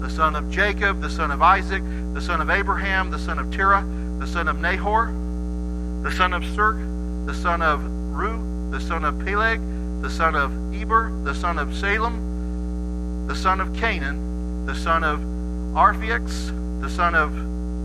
the 0.02 0.10
son 0.10 0.36
of 0.36 0.50
Jacob, 0.50 1.00
the 1.00 1.10
son 1.12 1.30
of 1.30 1.44
Isaac, 1.44 1.84
the 2.14 2.22
son 2.22 2.42
of 2.42 2.50
Abraham, 2.50 3.12
the 3.12 3.20
son 3.20 3.38
of 3.38 3.52
Terah, 3.52 3.86
the 4.18 4.26
son 4.26 4.48
of 4.48 4.60
Nahor, 4.60 5.12
the 6.02 6.12
son 6.12 6.34
of 6.34 6.42
Serug, 6.42 7.28
the 7.28 7.36
son 7.36 7.62
of 7.62 7.82
Reu, 7.82 8.72
the 8.72 8.82
son 8.82 9.06
of 9.06 9.24
Peleg, 9.24 9.62
the 10.02 10.10
son 10.10 10.36
of 10.36 10.52
Eber, 10.74 11.12
the 11.24 11.36
son 11.36 11.60
of 11.60 11.76
Salem, 11.78 13.28
the 13.28 13.36
son 13.36 13.62
of 13.62 13.68
Cainan, 13.74 14.66
the 14.66 14.76
son 14.76 15.04
of 15.04 15.20
Arphaxad, 15.76 16.82
the 16.82 16.90
son 16.90 17.14
of 17.14 17.30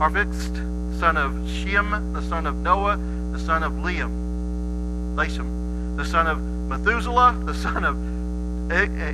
Arphaxad, 0.00 0.98
son 0.98 1.18
of 1.18 1.32
Shem, 1.50 2.14
the 2.14 2.22
son 2.22 2.46
of 2.46 2.56
Noah, 2.56 2.98
the 3.32 3.38
son 3.38 3.62
of 3.62 3.72
Liam, 3.72 5.14
Lasem, 5.14 5.96
the 5.96 6.04
son 6.04 6.26
of 6.26 6.40
Methuselah, 6.40 7.34
the 7.44 7.54
son 7.54 7.84
of 7.84 7.96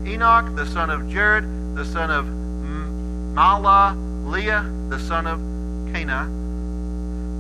Enoch, 0.07 0.55
the 0.57 0.67
son 0.67 0.91
of 0.91 1.09
Jared, 1.09 1.45
the 1.77 1.85
son 1.85 2.11
of 2.11 2.27
Mala, 2.27 3.97
Leah, 4.25 4.65
the 4.89 4.99
son 4.99 5.27
of 5.27 5.41
Cana, 5.93 6.29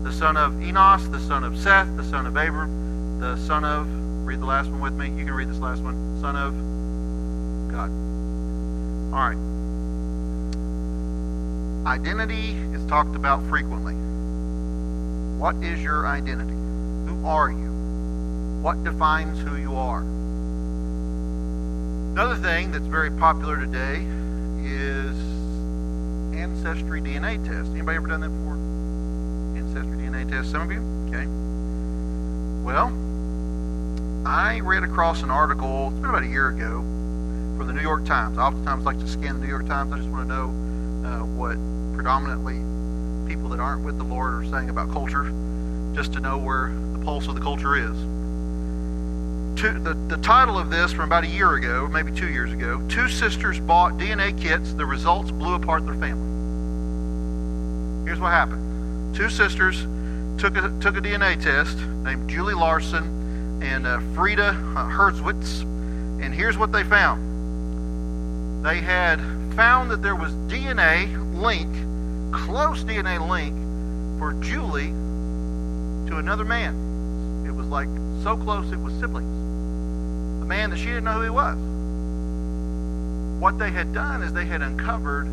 the 0.05 0.13
son 0.13 0.37
of 0.37 0.63
Enos, 0.63 1.09
the 1.09 1.21
son 1.21 1.45
of 1.45 1.57
Seth, 1.59 1.97
the 1.97 2.05
son 2.05 2.27
of 2.27 2.37
Abram, 2.37 3.21
the 3.21 3.37
son 3.37 3.65
of, 3.65 3.89
read 4.27 4.41
the 4.41 4.47
last 4.47 4.69
one 4.69 4.81
with 4.81 4.93
me. 4.95 5.09
You 5.09 5.25
can 5.25 5.35
read 5.35 5.49
this 5.49 5.59
last 5.59 5.83
one. 5.83 6.21
Son 6.21 6.37
of 6.37 6.55
God. 7.73 7.91
All 9.15 9.21
right. 9.29 9.39
Identity 11.87 12.57
is 12.75 12.85
talked 12.87 13.15
about 13.15 13.43
frequently. 13.49 13.95
What 15.39 15.57
is 15.57 15.81
your 15.83 16.07
identity? 16.07 16.55
Are 17.27 17.51
you? 17.51 17.73
What 18.63 18.83
defines 18.85 19.41
who 19.41 19.57
you 19.57 19.77
are? 19.77 20.01
Another 22.15 22.37
thing 22.37 22.71
that's 22.71 22.87
very 22.87 23.11
popular 23.11 23.59
today 23.59 24.07
is 24.65 25.19
ancestry 26.39 27.01
DNA 27.01 27.45
test. 27.47 27.71
Anybody 27.73 27.97
ever 27.97 28.09
done 28.09 28.21
that 28.21 28.29
before? 28.29 28.55
Ancestry 29.57 30.07
DNA 30.07 30.31
test? 30.31 30.51
Some 30.51 30.63
of 30.63 30.71
you? 30.71 30.81
Okay. 31.09 31.27
Well, 32.65 32.93
I 34.27 34.61
read 34.61 34.85
across 34.85 35.23
an 35.23 35.31
article, 35.31 35.89
it's 35.89 35.97
been 35.97 36.11
about 36.11 36.23
a 36.23 36.27
year 36.27 36.49
ago, 36.49 36.81
from 37.57 37.67
the 37.67 37.73
New 37.73 37.83
York 37.83 38.05
Times. 38.07 38.39
I 38.39 38.43
oftentimes 38.45 38.85
like 38.85 38.99
to 38.99 39.09
scan 39.09 39.41
the 39.41 39.47
New 39.47 39.49
York 39.49 39.67
Times. 39.67 39.93
I 39.93 39.97
just 39.97 40.09
want 40.09 40.29
to 40.29 40.35
know 40.35 40.45
uh, 41.09 41.25
what 41.25 41.57
predominantly 41.95 42.57
people 43.29 43.51
that 43.51 43.61
aren't 43.61 43.85
with 43.85 43.99
the 43.99 44.05
Lord 44.05 44.35
are 44.35 44.45
saying 44.51 44.71
about 44.71 44.91
culture, 44.93 45.25
just 45.95 46.13
to 46.15 46.21
know 46.21 46.39
where 46.39 46.69
pulse 47.05 47.29
of 47.29 47.35
the 47.35 47.41
culture 47.41 47.77
is. 47.77 47.97
The, 49.55 49.95
the 50.09 50.19
title 50.19 50.59
of 50.59 50.69
this 50.71 50.93
from 50.93 51.05
about 51.05 51.25
a 51.25 51.29
year 51.29 51.55
ago, 51.55 51.89
maybe 51.89 52.13
two 52.13 52.29
years 52.29 52.53
ago, 52.53 52.87
two 52.89 53.09
sisters 53.09 53.59
bought 53.61 53.93
DNA 53.93 54.39
kits. 54.39 54.75
The 54.75 54.85
results 54.85 55.31
blew 55.31 55.55
apart 55.55 55.87
their 55.87 55.95
family. 55.95 56.35
Here's 58.07 58.21
what 58.21 58.31
happened. 58.31 59.15
Two 59.15 59.31
sisters 59.31 59.83
took 60.39 60.57
a, 60.57 60.69
took 60.81 60.97
a 60.97 61.01
DNA 61.01 61.43
test 61.43 61.79
named 61.79 62.29
Julie 62.29 62.55
Larson 62.55 63.63
and 63.63 63.87
uh, 63.87 64.01
Frida 64.15 64.49
uh, 64.49 64.89
Herzwitz, 64.91 65.63
and 65.63 66.35
here's 66.35 66.59
what 66.59 66.73
they 66.73 66.85
found. 66.85 68.65
They 68.67 68.81
had 68.81 69.21
found 69.55 69.91
that 69.93 70.03
there 70.03 70.17
was 70.17 70.33
DNA 70.33 71.41
link, 71.41 71.73
close 72.35 72.83
DNA 72.85 73.27
link, 73.27 73.55
for 74.19 74.33
Julie 74.43 74.89
to 76.11 76.19
another 76.19 76.45
man 76.45 76.94
like 77.75 77.89
so 78.23 78.37
close 78.37 78.71
it 78.71 78.79
was 78.79 78.95
siblings. 79.01 79.27
A 80.43 80.47
man 80.47 80.71
that 80.71 80.79
she 80.79 80.87
didn't 80.87 81.05
know 81.05 81.15
who 81.15 81.23
he 81.23 81.31
was. 81.31 81.57
What 83.43 83.59
they 83.59 83.73
had 83.73 83.93
done 83.93 84.23
is 84.23 84.33
they 84.33 84.45
had 84.45 84.63
uncovered 84.63 85.27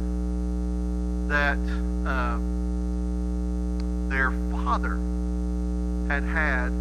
that 1.30 1.60
uh, 2.10 2.40
their 4.10 4.32
father 4.52 4.96
had 6.12 6.24
had 6.24 6.72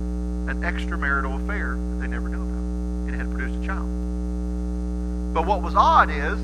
an 0.48 0.62
extramarital 0.62 1.44
affair 1.44 1.74
that 1.74 2.00
they 2.00 2.08
never 2.08 2.30
knew 2.30 2.40
about 2.40 3.10
and 3.12 3.14
had 3.14 3.30
produced 3.30 3.62
a 3.62 3.66
child. 3.66 5.34
But 5.34 5.44
what 5.44 5.60
was 5.60 5.74
odd 5.76 6.10
is 6.10 6.38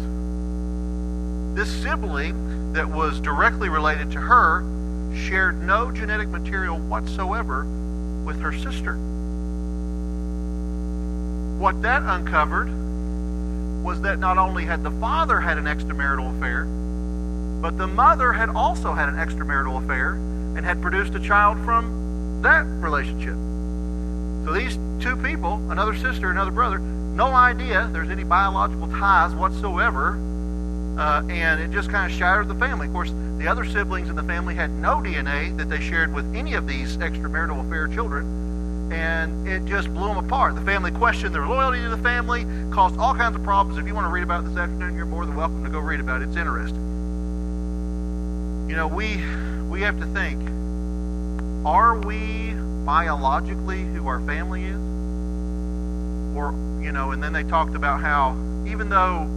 this 1.57 1.83
sibling 1.83 2.75
that 2.75 2.87
was 2.87 3.19
directly 3.19 3.71
related 3.71 4.13
to 4.13 4.21
her 4.21 4.61
shared 5.17 5.63
no 5.63 5.91
genetic 5.91 6.29
material 6.29 6.79
whatsoever 6.79 7.67
with 8.27 8.41
her 8.41 8.53
sister. 8.53 8.95
What 11.59 11.81
that 11.83 12.03
uncovered 12.03 12.69
was 13.83 14.03
that 14.03 14.19
not 14.19 14.37
only 14.37 14.67
had 14.67 14.83
the 14.83 14.91
father 14.91 15.41
had 15.41 15.57
an 15.57 15.65
extramarital 15.65 16.37
affair, 16.37 16.65
but 17.63 17.79
the 17.79 17.87
mother 17.87 18.33
had 18.33 18.51
also 18.51 18.93
had 18.93 19.09
an 19.09 19.15
extramarital 19.15 19.83
affair 19.83 20.11
and 20.11 20.67
had 20.67 20.83
produced 20.83 21.15
a 21.15 21.21
child 21.21 21.57
from 21.65 22.43
that 22.43 22.67
relationship. 22.67 23.37
So 24.45 24.53
these 24.53 24.77
two 25.03 25.17
people, 25.17 25.55
another 25.71 25.95
sister, 25.95 26.31
another 26.31 26.51
brother, 26.51 26.79
no 26.79 27.29
idea 27.35 27.89
there's 27.93 28.11
any 28.11 28.25
biological 28.25 28.89
ties 28.89 29.35
whatsoever, 29.35 30.19
uh, 30.99 31.23
and 31.29 31.61
it 31.61 31.71
just 31.71 31.91
kind 31.91 32.11
of 32.11 32.17
shattered 32.17 32.49
the 32.49 32.55
family. 32.55 32.87
Of 32.87 32.93
course, 32.93 33.13
the 33.39 33.47
other 33.47 33.65
siblings 33.65 34.09
in 34.09 34.17
the 34.17 34.23
family 34.23 34.55
had 34.55 34.71
no 34.71 34.97
DNA 34.97 35.55
that 35.59 35.69
they 35.69 35.81
shared 35.81 36.13
with 36.13 36.35
any 36.35 36.55
of 36.55 36.67
these 36.67 36.97
extramarital 36.97 37.67
affair 37.67 37.87
children, 37.87 38.91
and 38.93 39.47
it 39.47 39.67
just 39.67 39.93
blew 39.93 40.09
them 40.09 40.17
apart. 40.17 40.55
The 40.55 40.63
family 40.63 40.91
questioned 40.91 41.35
their 41.35 41.47
loyalty 41.47 41.83
to 41.83 41.91
the 41.91 41.99
family, 41.99 42.47
caused 42.73 42.99
all 42.99 43.15
kinds 43.15 43.37
of 43.37 43.43
problems. 43.43 43.79
If 43.79 43.87
you 43.87 43.95
want 43.95 44.07
to 44.07 44.11
read 44.11 44.23
about 44.23 44.45
it 44.45 44.49
this 44.49 44.57
afternoon, 44.57 44.97
you're 44.97 45.05
more 45.05 45.27
than 45.27 45.37
welcome 45.37 45.63
to 45.65 45.71
go 45.71 45.81
read 45.81 46.01
about 46.01 46.23
it. 46.23 46.29
It's 46.29 46.37
interesting. 46.37 46.83
You 48.69 48.77
know, 48.77 48.87
we 48.87 49.17
we 49.69 49.83
have 49.83 50.01
to 50.01 50.07
think: 50.07 50.41
Are 51.67 51.95
we 51.99 52.55
biologically 52.87 53.83
who 53.83 54.09
our 54.09 54.21
family 54.21 54.65
is? 54.65 54.77
Or 56.37 56.53
you 56.81 56.91
know, 56.93 57.11
and 57.11 57.23
then 57.23 57.35
they 57.35 57.45
talked 57.45 57.75
about 57.75 58.01
how 58.01 58.31
even 58.67 58.89
though 58.89 59.29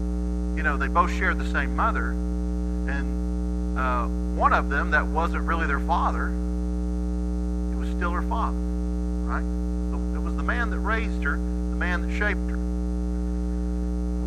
you 0.60 0.64
know 0.64 0.76
they 0.76 0.90
both 0.90 1.10
shared 1.10 1.40
the 1.40 1.50
same 1.54 1.74
mother, 1.74 2.10
and 2.10 3.80
uh, 3.80 4.04
one 4.38 4.52
of 4.52 4.70
them 4.70 4.92
that 4.92 5.06
wasn't 5.06 5.42
really 5.44 5.66
their 5.66 5.80
father, 5.80 6.26
it 6.26 7.80
was 7.80 7.88
still 7.96 8.12
her 8.12 8.22
father, 8.24 8.58
right? 8.58 9.40
It 9.40 10.20
was 10.20 10.36
the 10.36 10.44
man 10.44 10.70
that 10.72 10.80
raised 10.80 11.24
her, 11.24 11.38
the 11.38 11.78
man 11.78 12.02
that 12.02 12.12
shaped 12.12 12.42
her. 12.50 12.58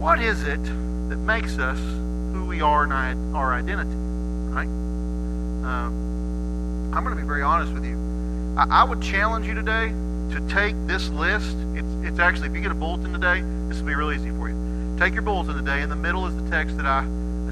What 0.01 0.23
is 0.23 0.45
it 0.45 0.65
that 1.11 1.19
makes 1.19 1.59
us 1.59 1.79
who 1.79 2.47
we 2.47 2.62
are 2.62 2.85
and 2.85 3.37
our 3.37 3.53
identity, 3.53 3.91
right? 3.91 4.65
Um, 4.65 6.95
I'm 6.95 7.05
going 7.05 7.15
to 7.15 7.21
be 7.21 7.29
very 7.29 7.43
honest 7.43 7.75
with 7.75 7.85
you. 7.85 8.57
I, 8.57 8.81
I 8.81 8.85
would 8.85 9.03
challenge 9.03 9.47
you 9.47 9.53
today 9.53 9.93
to 10.33 10.41
take 10.49 10.75
this 10.87 11.11
list. 11.11 11.55
It's, 11.75 12.07
it's 12.07 12.19
actually, 12.19 12.49
if 12.49 12.55
you 12.55 12.62
get 12.62 12.73
a 12.73 12.75
bulletin 12.75 13.12
today, 13.12 13.43
this 13.69 13.81
will 13.81 13.87
be 13.87 13.95
real 13.95 14.12
easy 14.12 14.31
for 14.31 14.49
you. 14.49 14.62
Take 15.02 15.14
your 15.14 15.23
bulletin 15.23 15.56
today. 15.56 15.59
In 15.59 15.64
the 15.64 15.73
day 15.73 15.82
and 15.82 15.90
the 15.90 15.97
middle 15.97 16.28
is 16.28 16.37
the 16.37 16.49
text 16.49 16.76
that 16.76 16.87
I 16.87 17.00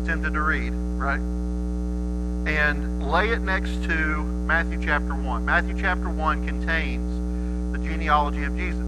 attempted 0.01 0.35
to 0.35 0.41
read, 0.41 0.73
right? 0.73 1.19
And 1.19 3.11
lay 3.11 3.31
it 3.31 3.41
next 3.41 3.71
to 3.89 4.23
Matthew 4.23 4.81
chapter 4.81 5.17
1. 5.17 5.45
Matthew 5.45 5.77
chapter 5.77 6.09
1 6.09 6.47
contains 6.47 7.73
the 7.73 7.79
genealogy 7.85 8.45
of 8.45 8.57
Jesus. 8.57 8.87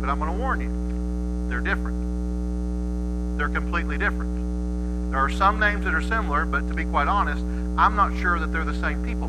But 0.00 0.10
I'm 0.10 0.18
going 0.18 0.32
to 0.32 0.36
warn 0.36 0.60
you, 0.60 1.48
they're 1.48 1.60
different. 1.60 3.38
They're 3.38 3.48
completely 3.48 3.96
different. 3.96 5.12
There 5.12 5.22
are 5.22 5.30
some 5.30 5.60
names 5.60 5.84
that 5.84 5.94
are 5.94 6.02
similar, 6.02 6.44
but 6.44 6.66
to 6.66 6.74
be 6.74 6.86
quite 6.86 7.06
honest, 7.06 7.44
I'm 7.78 7.94
not 7.94 8.18
sure 8.18 8.40
that 8.40 8.48
they're 8.48 8.64
the 8.64 8.80
same 8.80 9.04
people. 9.04 9.28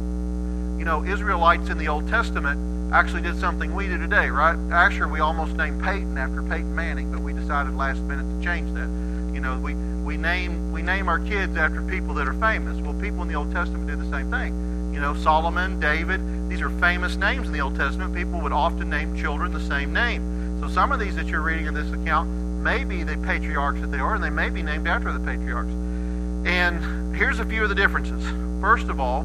You 0.80 0.86
know, 0.86 1.06
Israelites 1.06 1.70
in 1.70 1.78
the 1.78 1.88
Old 1.88 2.08
Testament 2.10 2.58
actually 2.92 3.22
did 3.22 3.40
something 3.40 3.74
we 3.74 3.88
do 3.88 3.98
today, 3.98 4.30
right? 4.30 4.58
Asher, 4.72 5.08
we 5.08 5.22
almost 5.22 5.54
named 5.54 5.82
Peyton 5.82 6.18
after 6.18 6.44
Peyton 6.44 6.76
Manning, 6.76 7.12
but 7.12 7.22
we 7.22 7.34
decided 7.34 7.74
last 7.76 8.00
minute 8.02 8.24
to 8.24 8.46
change 8.46 8.74
that. 8.74 8.90
You 9.34 9.40
know, 9.40 9.58
we, 9.58 9.74
we 9.74 10.18
name 10.18 10.72
we 10.72 10.82
name 10.82 11.08
our 11.08 11.20
kids 11.20 11.56
after 11.58 11.82
people 11.82 12.14
that 12.16 12.28
are 12.28 12.34
famous. 12.34 12.78
Well, 12.78 12.94
people 12.94 13.22
in 13.22 13.28
the 13.30 13.36
Old 13.36 13.52
Testament 13.52 13.88
did 13.88 14.00
the 14.00 14.10
same 14.10 14.30
thing. 14.30 14.94
You 14.94 15.00
know, 15.00 15.16
Solomon, 15.16 15.80
David, 15.80 16.50
these 16.50 16.62
are 16.62 16.70
famous 16.70 17.16
names 17.16 17.48
in 17.48 17.54
the 17.54 17.62
Old 17.62 17.78
Testament. 17.78 18.14
People 18.14 18.42
would 18.42 18.52
often 18.52 18.90
name 18.90 19.18
children 19.18 19.54
the 19.54 19.62
same 19.62 19.94
name. 19.94 20.60
So 20.60 20.68
some 20.68 20.92
of 20.92 21.00
these 21.00 21.16
that 21.16 21.28
you're 21.28 21.42
reading 21.42 21.68
in 21.68 21.74
this 21.74 21.90
account 21.94 22.30
may 22.30 22.84
be 22.84 23.04
the 23.04 23.18
patriarchs 23.18 23.80
that 23.80 23.88
they 23.88 24.00
are, 24.00 24.16
and 24.16 24.24
they 24.24 24.30
may 24.30 24.50
be 24.50 24.62
named 24.62 24.88
after 24.88 25.14
the 25.14 25.20
patriarchs. 25.20 25.72
And 26.46 27.16
here's 27.16 27.40
a 27.40 27.46
few 27.46 27.64
of 27.64 27.70
the 27.70 27.76
differences. 27.76 28.22
First 28.60 28.90
of 28.90 29.00
all, 29.00 29.22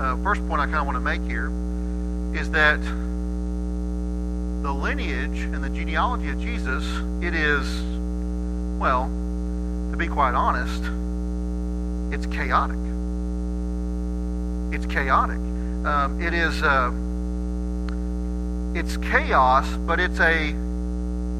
uh, 0.00 0.16
first 0.22 0.46
point 0.48 0.62
I 0.62 0.64
kind 0.64 0.78
of 0.78 0.86
want 0.86 0.96
to 0.96 1.00
make 1.00 1.20
here 1.22 1.50
is 2.34 2.50
that 2.50 2.80
the 4.62 4.72
lineage 4.72 5.40
and 5.40 5.62
the 5.64 5.70
genealogy 5.70 6.30
of 6.30 6.40
Jesus, 6.40 6.84
it 7.22 7.34
is, 7.34 7.82
well, 8.78 9.06
to 9.90 9.96
be 9.96 10.06
quite 10.06 10.34
honest, 10.34 10.82
it's 12.12 12.26
chaotic. 12.26 12.76
It's 14.74 14.86
chaotic. 14.86 15.38
Um, 15.86 16.20
it 16.20 16.34
is, 16.34 16.62
uh, 16.62 16.90
it's 18.78 18.96
chaos, 18.98 19.66
but 19.68 19.98
it's 19.98 20.20
a 20.20 20.52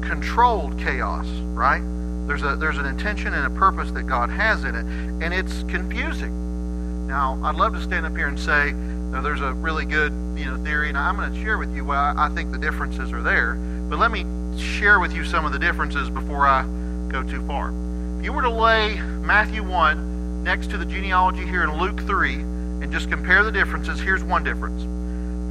controlled 0.01 0.79
chaos, 0.79 1.25
right? 1.53 1.81
There's 2.27 2.43
a 2.43 2.55
there's 2.55 2.77
an 2.77 2.85
intention 2.85 3.33
and 3.33 3.45
a 3.45 3.49
purpose 3.49 3.91
that 3.91 4.03
God 4.03 4.29
has 4.29 4.63
in 4.63 4.75
it, 4.75 4.85
and 5.23 5.33
it's 5.33 5.63
confusing. 5.63 7.07
Now, 7.07 7.39
I'd 7.43 7.55
love 7.55 7.73
to 7.73 7.81
stand 7.81 8.05
up 8.05 8.15
here 8.15 8.27
and 8.27 8.39
say, 8.39 8.73
now, 9.11 9.19
there's 9.19 9.41
a 9.41 9.51
really 9.51 9.83
good 9.83 10.13
you 10.37 10.45
know 10.45 10.63
theory, 10.63 10.87
and 10.87 10.97
I'm 10.97 11.17
going 11.17 11.33
to 11.33 11.43
share 11.43 11.57
with 11.57 11.75
you 11.75 11.83
why 11.83 12.13
I 12.17 12.29
think 12.29 12.53
the 12.53 12.57
differences 12.57 13.11
are 13.11 13.21
there. 13.21 13.55
But 13.55 13.99
let 13.99 14.09
me 14.09 14.25
share 14.57 15.01
with 15.01 15.11
you 15.11 15.25
some 15.25 15.45
of 15.45 15.51
the 15.51 15.59
differences 15.59 16.09
before 16.09 16.47
I 16.47 16.63
go 17.09 17.21
too 17.21 17.45
far. 17.45 17.73
If 18.19 18.23
you 18.23 18.31
were 18.31 18.41
to 18.43 18.49
lay 18.49 18.95
Matthew 18.95 19.63
1 19.63 20.43
next 20.45 20.69
to 20.69 20.77
the 20.77 20.85
genealogy 20.85 21.45
here 21.45 21.63
in 21.63 21.77
Luke 21.77 21.99
3 21.99 22.35
and 22.35 22.89
just 22.89 23.09
compare 23.09 23.43
the 23.43 23.51
differences, 23.51 23.99
here's 23.99 24.23
one 24.23 24.45
difference. 24.45 24.81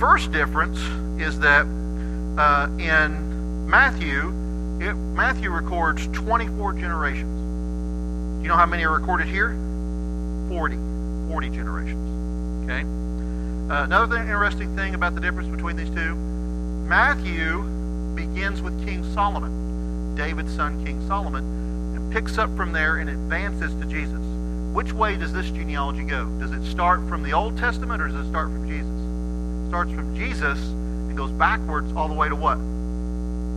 First 0.01 0.33
difference 0.33 0.79
is 1.21 1.39
that 1.41 1.67
uh, 2.39 2.67
in 2.79 3.69
Matthew, 3.69 4.29
it, 4.81 4.95
Matthew 4.95 5.51
records 5.51 6.07
24 6.09 6.73
generations. 6.73 8.39
Do 8.39 8.43
you 8.43 8.49
know 8.49 8.57
how 8.57 8.65
many 8.65 8.85
are 8.85 8.93
recorded 8.93 9.29
here? 9.29 9.51
40. 10.49 10.77
40 11.29 11.51
generations. 11.51 12.65
Okay? 12.65 13.10
Uh, 13.71 13.85
another 13.85 14.17
interesting 14.17 14.75
thing 14.75 14.97
about 14.97 15.15
the 15.15 15.21
difference 15.21 15.49
between 15.49 15.77
these 15.77 15.91
two 15.91 16.17
Matthew 16.17 17.63
begins 18.17 18.61
with 18.61 18.85
King 18.85 19.05
Solomon, 19.15 20.17
David's 20.17 20.53
son, 20.57 20.85
King 20.85 21.07
Solomon, 21.07 21.45
and 21.95 22.13
picks 22.13 22.37
up 22.37 22.51
from 22.57 22.73
there 22.73 22.97
and 22.97 23.09
advances 23.09 23.73
to 23.81 23.87
Jesus. 23.87 24.19
Which 24.75 24.93
way 24.93 25.17
does 25.17 25.33
this 25.33 25.49
genealogy 25.51 26.03
go? 26.03 26.25
Does 26.41 26.51
it 26.51 26.69
start 26.69 26.99
from 27.09 27.23
the 27.23 27.33
Old 27.33 27.57
Testament 27.59 28.03
or 28.03 28.09
does 28.09 28.27
it 28.27 28.29
start 28.29 28.49
from 28.49 28.67
Jesus? 28.67 28.91
It 28.91 29.69
starts 29.69 29.93
from 29.93 30.17
Jesus 30.17 30.59
and 30.59 31.17
goes 31.17 31.31
backwards 31.31 31.93
all 31.93 32.09
the 32.09 32.15
way 32.15 32.29
to 32.29 32.35
what? 32.35 32.59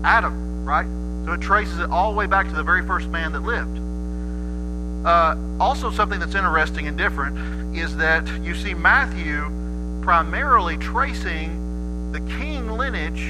Adam, 0.07 0.63
right? 0.63 0.85
So 1.25 1.33
it 1.33 1.41
traces 1.41 1.79
it 1.79 1.89
all 1.89 2.11
the 2.11 2.17
way 2.19 2.27
back 2.27 2.45
to 2.45 2.53
the 2.53 2.61
very 2.61 2.85
first 2.85 3.07
man 3.07 3.31
that 3.31 3.39
lived. 3.39 3.79
Uh, 5.07 5.35
also, 5.59 5.89
something 5.89 6.19
that's 6.19 6.35
interesting 6.35 6.87
and 6.87 6.95
different 6.99 7.75
is 7.75 7.97
that 7.97 8.27
you 8.43 8.53
see 8.53 8.75
Matthew 8.75 9.62
primarily 10.03 10.77
tracing 10.77 12.11
the 12.11 12.19
king 12.37 12.69
lineage 12.69 13.29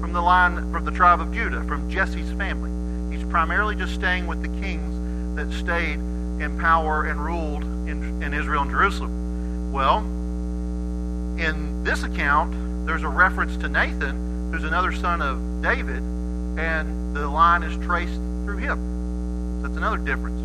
from 0.00 0.12
the 0.12 0.20
line 0.20 0.72
from 0.72 0.84
the 0.84 0.90
tribe 0.90 1.20
of 1.20 1.32
Judah, 1.32 1.64
from 1.64 1.90
Jesse's 1.90 2.30
family. 2.38 2.70
He's 3.14 3.26
primarily 3.28 3.74
just 3.74 3.94
staying 3.94 4.26
with 4.26 4.40
the 4.40 4.48
kings 4.60 5.36
that 5.36 5.52
stayed 5.52 5.98
in 6.40 6.58
power 6.60 7.04
and 7.04 7.18
ruled 7.18 7.62
in, 7.62 8.22
in 8.22 8.32
Israel 8.32 8.62
and 8.62 8.70
Jerusalem. 8.70 9.72
Well, 9.72 9.98
in 11.38 11.82
this 11.82 12.04
account, 12.04 12.86
there's 12.86 13.02
a 13.02 13.08
reference 13.08 13.56
to 13.58 13.68
Nathan, 13.68 14.52
who's 14.52 14.64
another 14.64 14.92
son 14.92 15.20
of 15.20 15.62
David, 15.62 16.02
and 16.58 17.16
the 17.16 17.28
line 17.28 17.62
is 17.62 17.76
traced 17.84 18.14
through 18.44 18.58
him. 18.58 19.62
That's 19.62 19.76
another 19.76 19.98
difference 19.98 20.40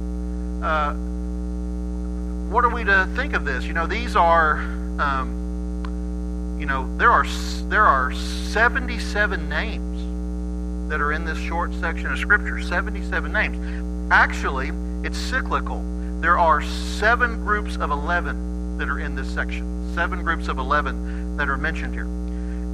uh, 0.64 0.94
what 2.50 2.66
are 2.66 2.70
we 2.70 2.84
to 2.84 3.08
think 3.16 3.34
of 3.34 3.46
this? 3.46 3.64
You 3.64 3.74
know, 3.74 3.88
these 3.88 4.16
are, 4.16 4.58
um, 5.00 5.49
you 6.60 6.66
know, 6.66 6.94
there 6.98 7.12
are 7.12 7.26
there 7.70 7.86
are 7.86 8.14
77 8.14 9.48
names 9.48 10.90
that 10.90 11.00
are 11.00 11.14
in 11.14 11.24
this 11.24 11.38
short 11.38 11.74
section 11.76 12.12
of 12.12 12.20
Scripture. 12.20 12.62
77 12.62 13.32
names. 13.32 14.12
Actually, 14.12 14.72
it's 15.04 15.18
cyclical. 15.18 15.82
There 16.20 16.38
are 16.38 16.62
seven 16.62 17.38
groups 17.46 17.78
of 17.78 17.92
11 17.92 18.78
that 18.78 18.90
are 18.90 19.00
in 19.00 19.16
this 19.16 19.34
section. 19.34 19.94
Seven 19.96 20.24
groups 20.24 20.50
of 20.50 20.58
11 20.58 21.38
that 21.38 21.48
are 21.48 21.58
mentioned 21.58 21.94
here. 21.94 22.08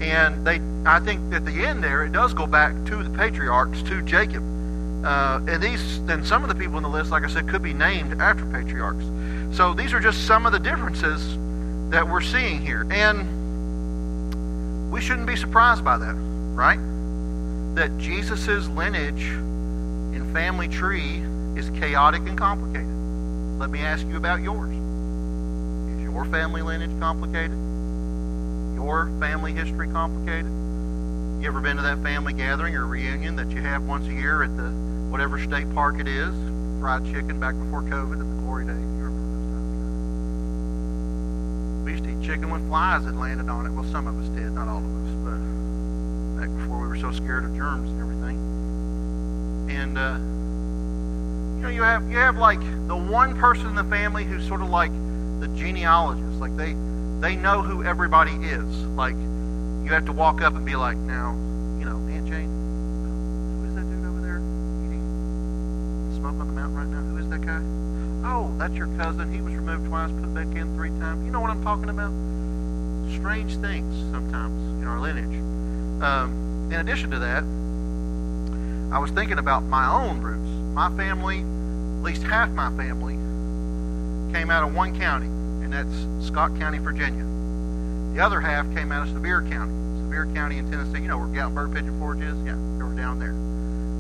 And 0.02 0.46
they, 0.46 0.60
I 0.90 1.00
think 1.00 1.34
at 1.34 1.46
the 1.46 1.64
end 1.64 1.84
there, 1.84 2.04
it 2.04 2.12
does 2.12 2.34
go 2.34 2.48
back 2.48 2.74
to 2.86 3.04
the 3.04 3.10
patriarchs, 3.18 3.84
to 3.84 4.02
Jacob. 4.02 4.44
Uh, 5.06 5.40
and 5.48 5.62
these, 5.62 5.98
and 6.10 6.26
some 6.26 6.42
of 6.42 6.50
the 6.50 6.56
people 6.56 6.78
in 6.78 6.84
the 6.84 6.90
list, 6.90 7.12
like 7.12 7.24
I 7.24 7.28
said, 7.28 7.48
could 7.48 7.62
be 7.62 7.74
named 7.74 8.20
after 8.20 8.46
patriarchs. 8.46 9.06
So 9.56 9.74
these 9.74 9.94
are 9.94 10.00
just 10.00 10.26
some 10.26 10.48
of 10.48 10.52
the 10.52 10.60
differences 10.60 11.38
that 11.92 12.08
we're 12.08 12.22
seeing 12.22 12.66
here. 12.66 12.88
And 12.92 13.45
we 14.96 15.02
shouldn't 15.02 15.28
be 15.28 15.36
surprised 15.36 15.84
by 15.84 15.98
that, 15.98 16.16
right? 16.16 16.80
That 17.76 17.98
Jesus' 17.98 18.70
lineage 18.70 19.24
and 19.26 20.34
family 20.34 20.70
tree 20.70 21.22
is 21.58 21.70
chaotic 21.82 22.22
and 22.22 22.38
complicated. 22.38 22.88
Let 23.60 23.70
me 23.70 23.82
ask 23.82 24.08
you 24.08 24.16
about 24.16 24.40
yours. 24.40 24.72
Is 24.72 26.02
your 26.02 26.24
family 26.24 26.62
lineage 26.62 26.98
complicated? 27.02 27.60
your 28.76 29.08
family 29.20 29.52
history 29.52 29.90
complicated? 29.90 30.46
You 31.42 31.48
ever 31.48 31.60
been 31.60 31.76
to 31.76 31.84
that 31.84 32.02
family 32.02 32.32
gathering 32.32 32.76
or 32.76 32.86
reunion 32.86 33.36
that 33.36 33.50
you 33.50 33.62
have 33.64 33.84
once 33.84 34.08
a 34.08 34.14
year 34.14 34.44
at 34.44 34.56
the 34.56 34.70
whatever 35.10 35.38
state 35.44 35.74
park 35.74 36.00
it 36.00 36.08
is? 36.08 36.34
Fried 36.80 37.04
chicken 37.04 37.38
back 37.38 37.56
before 37.56 37.82
COVID 37.82 38.14
in 38.14 38.20
the 38.20 38.42
glory 38.44 38.64
days. 38.64 38.76
You 38.76 39.04
remember 39.04 39.28
those 39.36 39.50
times? 41.82 41.84
We 41.84 41.92
used 41.92 42.06
to 42.06 42.12
eat 42.12 42.15
chicken 42.26 42.50
with 42.50 42.68
flies 42.68 43.06
that 43.06 43.16
landed 43.16 43.50
on 43.50 43.68
it. 43.68 43.72
Well, 43.72 43.86
some 43.92 44.08
of 44.08 44.20
us 44.20 44.28
did, 44.30 44.52
not 44.52 44.68
all 44.68 44.80
of 44.80 44.84
us, 44.84 45.14
but 45.22 45.38
back 46.42 46.50
before 46.58 46.82
we 46.82 46.88
were 46.88 46.98
so 46.98 47.12
scared 47.12 47.46
of 47.46 47.56
germs 47.56 47.90
and 47.92 48.02
everything. 48.02 48.38
And 49.70 49.98
uh, 49.98 50.18
you 51.58 51.62
know, 51.62 51.70
you 51.70 51.84
have 51.84 52.10
you 52.10 52.18
have 52.18 52.38
like 52.38 52.60
the 52.88 52.96
one 52.96 53.40
person 53.40 53.68
in 53.68 53.76
the 53.76 53.84
family 53.84 54.24
who's 54.24 54.48
sort 54.48 54.62
of 54.62 54.70
like 54.70 54.92
the 55.40 55.48
genealogist, 55.56 56.40
like 56.40 56.56
they 56.58 56.74
they 57.20 57.36
know 57.36 57.62
who 57.62 57.84
everybody 57.84 58.34
is. 58.34 58.66
Like 58.98 59.14
you 59.14 59.94
have 59.94 60.06
to 60.06 60.14
walk 60.14 60.42
up 60.42 60.56
and 60.56 60.66
be 60.66 60.76
like, 60.76 60.98
now, 60.98 61.34
you 61.78 61.86
know, 61.86 61.98
Aunt 62.10 62.28
Jane, 62.28 62.50
who 63.62 63.68
is 63.70 63.76
that 63.76 63.86
dude 63.86 64.04
over 64.04 64.22
there 64.22 64.42
eating 64.82 66.12
smoke 66.18 66.40
on 66.42 66.48
the 66.48 66.54
mountain 66.54 66.76
right 66.76 66.88
now? 66.88 67.02
Who 67.02 67.18
is 67.20 67.30
that 67.30 67.46
guy? 67.46 67.62
Oh, 68.28 68.52
that's 68.58 68.74
your 68.74 68.88
cousin. 68.98 69.32
He 69.32 69.40
was 69.40 69.54
removed 69.54 69.88
twice, 69.88 70.10
put 70.10 70.34
back 70.34 70.48
in 70.58 70.76
three 70.76 70.90
times. 70.90 71.24
You 71.24 71.32
know 71.32 71.40
what 71.40 71.52
I'm 71.52 71.64
talking 71.64 71.90
about? 71.90 72.10
Strange 73.22 73.56
things 73.58 73.96
sometimes 74.12 74.82
in 74.82 74.88
our 74.88 75.00
lineage. 75.00 75.40
Um, 76.02 76.70
in 76.74 76.80
addition 76.80 77.12
to 77.12 77.20
that, 77.20 77.44
I 78.94 78.98
was 78.98 79.12
thinking 79.12 79.38
about 79.38 79.62
my 79.64 79.88
own 79.88 80.22
roots. 80.22 80.50
My 80.74 80.90
family, 80.98 81.42
at 81.42 82.04
least 82.04 82.24
half 82.24 82.50
my 82.50 82.70
family, 82.76 83.14
came 84.34 84.50
out 84.50 84.64
of 84.64 84.74
one 84.74 84.98
county, 85.00 85.28
and 85.28 85.72
that's 85.72 86.28
Scott 86.28 86.58
County, 86.58 86.80
Virginia. 86.80 87.24
The 88.16 88.26
other 88.26 88.42
half 88.42 88.66
came 88.74 88.92
out 88.92 89.08
of 89.08 89.14
Sevier 89.14 89.42
County. 89.42 89.74
Sevier 90.02 90.26
County 90.34 90.58
in 90.58 90.72
Tennessee, 90.72 91.02
you 91.02 91.08
know 91.08 91.20
where 91.20 91.28
Gatlinburg 91.28 91.74
Pigeon 91.74 92.00
Forge 92.00 92.22
is? 92.22 92.36
Yeah, 92.44 92.58
they 92.78 92.84
were 92.84 92.96
down 92.96 93.20
there. 93.20 93.34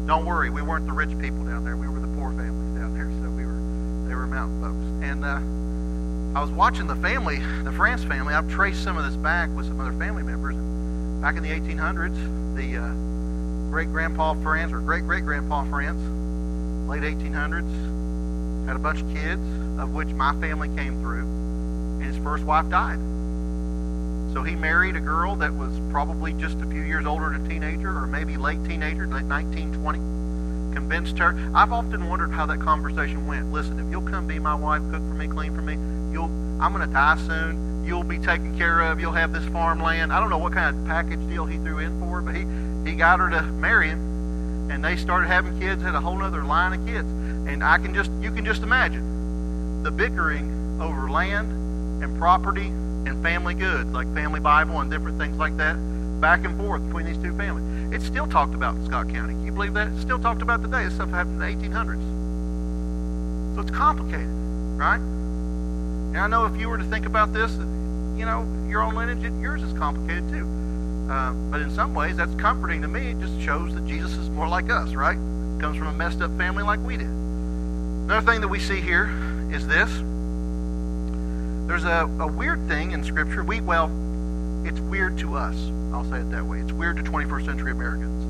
Don't 0.07 0.25
worry, 0.25 0.49
we 0.49 0.63
weren't 0.63 0.87
the 0.87 0.93
rich 0.93 1.15
people 1.19 1.43
down 1.45 1.63
there. 1.63 1.75
We 1.77 1.87
were 1.87 1.99
the 1.99 2.07
poor 2.17 2.31
families 2.31 2.79
down 2.79 2.97
there, 2.97 3.09
so 3.21 3.29
we 3.29 3.45
were 3.45 3.61
mountain 4.35 4.61
folks. 4.61 4.85
And 5.07 5.23
uh, 5.23 6.37
I 6.37 6.41
was 6.41 6.51
watching 6.51 6.87
the 6.87 6.95
family, 6.97 7.39
the 7.63 7.71
France 7.71 8.03
family. 8.03 8.33
I've 8.33 8.49
traced 8.51 8.83
some 8.83 8.97
of 8.97 9.05
this 9.05 9.15
back 9.15 9.49
with 9.49 9.65
some 9.65 9.79
other 9.79 9.93
family 9.93 10.23
members. 10.23 10.55
Back 11.21 11.37
in 11.37 11.43
the 11.43 11.51
1800s, 11.51 12.55
the 12.55 12.77
uh, 12.77 13.71
great 13.71 13.87
grandpa 13.87 14.33
France 14.33 14.73
or 14.73 14.79
great 14.79 15.05
great 15.05 15.23
grandpa 15.23 15.63
France, 15.63 16.01
late 16.89 17.03
1800s, 17.03 18.67
had 18.67 18.75
a 18.75 18.79
bunch 18.79 19.01
of 19.01 19.07
kids, 19.13 19.41
of 19.79 19.93
which 19.93 20.09
my 20.09 20.33
family 20.41 20.67
came 20.75 20.99
through, 20.99 21.23
and 21.23 22.03
his 22.03 22.17
first 22.17 22.43
wife 22.43 22.67
died. 22.67 22.99
So 24.33 24.43
he 24.43 24.55
married 24.55 24.97
a 24.97 24.99
girl 24.99 25.35
that 25.37 25.53
was 25.53 25.71
probably 25.91 26.33
just 26.33 26.59
a 26.59 26.65
few 26.65 26.81
years 26.81 27.05
older 27.05 27.29
than 27.29 27.45
a 27.45 27.47
teenager, 27.47 27.97
or 27.97 28.05
maybe 28.05 28.35
late 28.35 28.61
teenager, 28.65 29.07
like 29.07 29.23
19, 29.23 29.81
20. 29.81 30.14
Convinced 30.85 31.17
her. 31.17 31.35
I've 31.55 31.71
often 31.71 32.07
wondered 32.07 32.31
how 32.31 32.45
that 32.45 32.59
conversation 32.59 33.25
went. 33.25 33.51
Listen, 33.51 33.79
if 33.79 33.89
you'll 33.89 34.07
come 34.07 34.27
be 34.27 34.37
my 34.37 34.53
wife, 34.53 34.83
cook 34.91 35.01
for 35.01 35.15
me, 35.15 35.27
clean 35.27 35.55
for 35.55 35.63
me, 35.63 35.73
you'll. 36.13 36.29
I'm 36.61 36.73
going 36.73 36.87
to 36.87 36.93
die 36.93 37.17
soon. 37.25 37.83
You'll 37.83 38.03
be 38.03 38.19
taken 38.19 38.55
care 38.55 38.81
of. 38.81 38.99
You'll 38.99 39.11
have 39.13 39.33
this 39.33 39.43
farmland. 39.45 40.13
I 40.13 40.19
don't 40.19 40.29
know 40.29 40.37
what 40.37 40.53
kind 40.53 40.77
of 40.77 40.85
package 40.85 41.27
deal 41.27 41.47
he 41.47 41.57
threw 41.57 41.79
in 41.79 41.99
for 41.99 42.17
her, 42.17 42.21
but 42.21 42.35
he 42.35 42.45
he 42.87 42.95
got 42.95 43.19
her 43.19 43.31
to 43.31 43.41
marry 43.41 43.87
him, 43.87 44.69
and 44.69 44.85
they 44.85 44.95
started 44.95 45.25
having 45.25 45.59
kids. 45.59 45.81
Had 45.81 45.95
a 45.95 45.99
whole 45.99 46.21
other 46.21 46.43
line 46.43 46.79
of 46.79 46.85
kids, 46.85 47.09
and 47.09 47.63
I 47.63 47.79
can 47.79 47.95
just 47.95 48.11
you 48.21 48.31
can 48.31 48.45
just 48.45 48.61
imagine 48.61 49.81
the 49.81 49.89
bickering 49.89 50.79
over 50.79 51.09
land 51.09 51.51
and 52.03 52.15
property 52.19 52.67
and 52.67 53.23
family 53.23 53.55
goods, 53.55 53.89
like 53.89 54.05
family 54.13 54.39
Bible 54.39 54.81
and 54.81 54.91
different 54.91 55.17
things 55.17 55.37
like 55.37 55.57
that, 55.57 55.77
back 56.19 56.45
and 56.45 56.57
forth 56.57 56.83
between 56.85 57.05
these 57.05 57.17
two 57.17 57.35
families. 57.35 57.93
It's 57.93 58.05
still 58.05 58.27
talked 58.27 58.53
about 58.53 58.75
in 58.75 58.85
Scott 58.85 59.09
County. 59.09 59.33
You 59.45 59.51
believe 59.51 59.73
that? 59.73 59.87
It's 59.89 60.01
still 60.01 60.19
talked 60.19 60.41
about 60.41 60.61
today. 60.61 60.83
This 60.85 60.95
stuff 60.95 61.09
happened 61.09 61.41
in 61.41 61.59
the 61.59 61.67
1800s. 61.67 63.55
So 63.55 63.61
it's 63.61 63.71
complicated, 63.71 64.27
right? 64.27 64.99
And 64.99 66.17
I 66.17 66.27
know 66.27 66.45
if 66.45 66.59
you 66.59 66.69
were 66.69 66.77
to 66.77 66.83
think 66.83 67.05
about 67.05 67.33
this, 67.33 67.51
you 67.53 68.25
know, 68.25 68.47
your 68.67 68.81
own 68.81 68.95
lineage, 68.95 69.23
yours 69.41 69.61
is 69.61 69.73
complicated 69.77 70.29
too. 70.29 70.45
Uh, 71.09 71.31
but 71.33 71.61
in 71.61 71.69
some 71.69 71.93
ways, 71.93 72.17
that's 72.17 72.33
comforting 72.35 72.81
to 72.81 72.87
me. 72.87 73.11
It 73.11 73.19
just 73.19 73.39
shows 73.41 73.73
that 73.75 73.85
Jesus 73.85 74.13
is 74.13 74.29
more 74.29 74.47
like 74.47 74.69
us, 74.71 74.93
right? 74.93 75.17
Comes 75.59 75.77
from 75.77 75.87
a 75.87 75.93
messed 75.93 76.21
up 76.21 76.35
family 76.37 76.63
like 76.63 76.79
we 76.79 76.97
did. 76.97 77.07
Another 77.07 78.31
thing 78.31 78.41
that 78.41 78.47
we 78.47 78.59
see 78.59 78.81
here 78.81 79.09
is 79.51 79.67
this. 79.67 79.89
There's 81.67 81.85
a, 81.85 82.09
a 82.19 82.27
weird 82.27 82.67
thing 82.67 82.91
in 82.91 83.03
Scripture. 83.03 83.43
We, 83.43 83.61
well, 83.61 83.87
it's 84.65 84.79
weird 84.79 85.17
to 85.19 85.37
us. 85.37 85.55
I'll 85.93 86.03
say 86.05 86.17
it 86.17 86.31
that 86.31 86.43
way. 86.43 86.59
It's 86.59 86.71
weird 86.71 86.97
to 86.97 87.03
21st 87.03 87.45
century 87.45 87.71
Americans. 87.71 88.23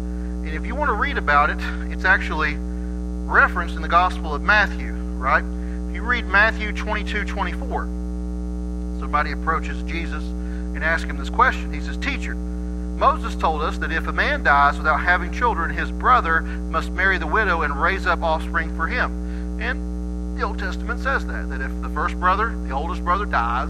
And 0.46 0.54
if 0.54 0.66
you 0.66 0.76
want 0.76 0.90
to 0.90 0.96
read 0.96 1.18
about 1.18 1.50
it, 1.50 1.58
it's 1.92 2.06
actually 2.06 2.56
referenced 2.58 3.76
in 3.76 3.82
the 3.82 3.88
Gospel 3.88 4.36
of 4.36 4.42
Matthew, 4.42 4.94
right? 4.94 5.44
If 5.90 5.96
you 5.96 6.04
read 6.04 6.26
Matthew 6.26 6.72
22, 6.74 7.26
24, 7.26 7.84
somebody 9.00 9.32
approaches 9.32 9.82
Jesus 9.84 10.24
and 10.24 10.84
asks 10.84 11.10
him 11.10 11.18
this 11.18 11.30
question. 11.30 11.74
He 11.74 11.80
says, 11.80 11.98
Teacher, 11.98 12.36
Moses 12.36 13.36
told 13.36 13.62
us 13.62 13.78
that 13.80 13.92
if 13.92 14.08
a 14.08 14.14
man 14.14 14.44
dies 14.44 14.78
without 14.78 14.98
having 15.02 15.34
children, 15.34 15.70
his 15.70 15.92
brother 15.92 16.42
must 16.42 16.92
marry 16.92 17.18
the 17.18 17.28
widow 17.28 17.64
and 17.64 17.82
raise 17.82 18.06
up 18.06 18.22
offspring 18.22 18.76
for 18.76 18.88
him. 18.88 19.60
And 19.62 20.38
the 20.38 20.44
Old 20.44 20.60
Testament 20.60 21.00
says 21.00 21.26
that, 21.28 21.50
that 21.50 21.62
if 21.62 21.82
the 21.82 21.90
first 21.90 22.20
brother, 22.20 22.50
the 22.50 22.74
oldest 22.74 23.04
brother, 23.04 23.26
dies, 23.26 23.70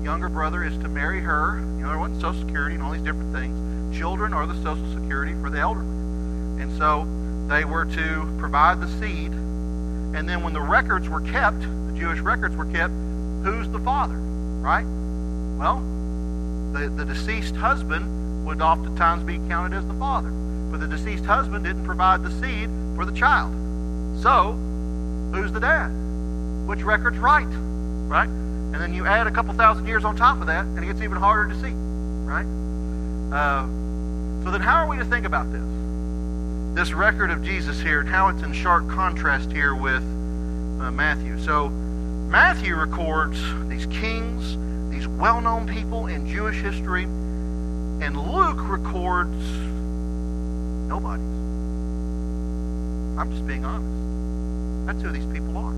the 0.00 0.04
younger 0.04 0.30
brother 0.30 0.64
is 0.64 0.76
to 0.78 0.88
marry 0.88 1.20
her. 1.20 1.58
You 1.58 1.82
know, 1.82 1.88
there 1.88 1.98
wasn't 1.98 2.22
Social 2.22 2.40
Security 2.40 2.74
and 2.74 2.82
all 2.82 2.90
these 2.90 3.02
different 3.02 3.34
things. 3.34 3.98
Children 3.98 4.32
are 4.32 4.46
the 4.46 4.54
Social 4.62 4.90
Security 4.94 5.34
for 5.42 5.50
the 5.50 5.58
elderly. 5.58 5.88
And 6.62 6.76
so 6.78 7.06
they 7.48 7.66
were 7.66 7.84
to 7.84 8.34
provide 8.38 8.80
the 8.80 8.88
seed. 8.98 9.32
And 9.32 10.26
then 10.26 10.42
when 10.42 10.54
the 10.54 10.60
records 10.60 11.08
were 11.08 11.20
kept, 11.20 11.60
the 11.60 11.92
Jewish 11.98 12.20
records 12.20 12.56
were 12.56 12.64
kept, 12.64 12.92
who's 13.44 13.68
the 13.68 13.78
father? 13.80 14.16
Right? 14.16 14.86
Well, 15.58 15.80
the, 16.72 16.88
the 16.88 17.04
deceased 17.04 17.56
husband 17.56 18.46
would 18.46 18.62
oftentimes 18.62 19.22
be 19.22 19.36
counted 19.48 19.76
as 19.76 19.86
the 19.86 19.94
father. 19.94 20.30
But 20.30 20.80
the 20.80 20.88
deceased 20.88 21.26
husband 21.26 21.64
didn't 21.64 21.84
provide 21.84 22.22
the 22.22 22.30
seed 22.30 22.70
for 22.96 23.04
the 23.04 23.12
child. 23.12 23.52
So, 24.22 24.52
who's 25.32 25.52
the 25.52 25.60
dad? 25.60 25.88
Which 26.66 26.80
record's 26.82 27.18
right? 27.18 27.46
Right? 27.46 28.30
And 28.72 28.80
then 28.80 28.94
you 28.94 29.06
add 29.06 29.26
a 29.26 29.30
couple 29.30 29.52
thousand 29.54 29.86
years 29.86 30.04
on 30.04 30.16
top 30.16 30.40
of 30.40 30.46
that, 30.46 30.64
and 30.64 30.78
it 30.78 30.86
gets 30.86 31.00
even 31.02 31.18
harder 31.18 31.52
to 31.52 31.60
see. 31.60 31.72
Right? 31.72 32.46
Uh, 33.36 33.62
so 34.44 34.50
then, 34.50 34.60
how 34.60 34.76
are 34.76 34.86
we 34.86 34.96
to 34.98 35.04
think 35.04 35.26
about 35.26 35.50
this? 35.52 35.62
This 36.74 36.92
record 36.92 37.30
of 37.30 37.42
Jesus 37.42 37.80
here, 37.80 38.00
and 38.00 38.08
how 38.08 38.28
it's 38.28 38.42
in 38.42 38.52
sharp 38.52 38.88
contrast 38.88 39.50
here 39.50 39.74
with 39.74 40.02
uh, 40.02 40.90
Matthew. 40.90 41.38
So, 41.40 41.68
Matthew 41.68 42.76
records 42.76 43.40
these 43.68 43.86
kings, 43.86 44.56
these 44.90 45.08
well 45.08 45.40
known 45.40 45.66
people 45.66 46.06
in 46.06 46.28
Jewish 46.28 46.56
history 46.56 47.06
and 48.00 48.16
Luke 48.16 48.56
records 48.60 49.36
nobodies. 50.88 51.20
I'm 53.20 53.30
just 53.30 53.46
being 53.46 53.64
honest. 53.66 54.86
That's 54.86 55.02
who 55.02 55.10
these 55.12 55.30
people 55.30 55.58
are. 55.58 55.72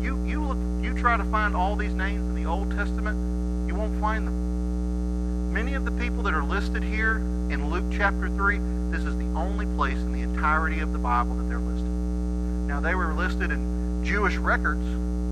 You 0.00 0.24
you 0.24 0.44
look 0.44 0.58
you 0.84 0.85
try 1.00 1.16
to 1.16 1.24
find 1.24 1.54
all 1.54 1.76
these 1.76 1.92
names 1.92 2.20
in 2.20 2.34
the 2.34 2.48
Old 2.48 2.70
Testament, 2.70 3.68
you 3.68 3.74
won't 3.74 4.00
find 4.00 4.26
them. 4.26 5.52
Many 5.52 5.74
of 5.74 5.84
the 5.84 5.92
people 5.92 6.22
that 6.24 6.34
are 6.34 6.42
listed 6.42 6.82
here 6.82 7.16
in 7.16 7.70
Luke 7.70 7.84
chapter 7.92 8.28
3, 8.28 8.58
this 8.90 9.04
is 9.04 9.16
the 9.16 9.26
only 9.36 9.66
place 9.76 9.98
in 9.98 10.12
the 10.12 10.22
entirety 10.22 10.80
of 10.80 10.92
the 10.92 10.98
Bible 10.98 11.34
that 11.36 11.48
they're 11.48 11.58
listed. 11.58 11.90
Now 12.66 12.80
they 12.80 12.94
were 12.94 13.14
listed 13.14 13.50
in 13.50 14.04
Jewish 14.04 14.36
records, 14.36 14.84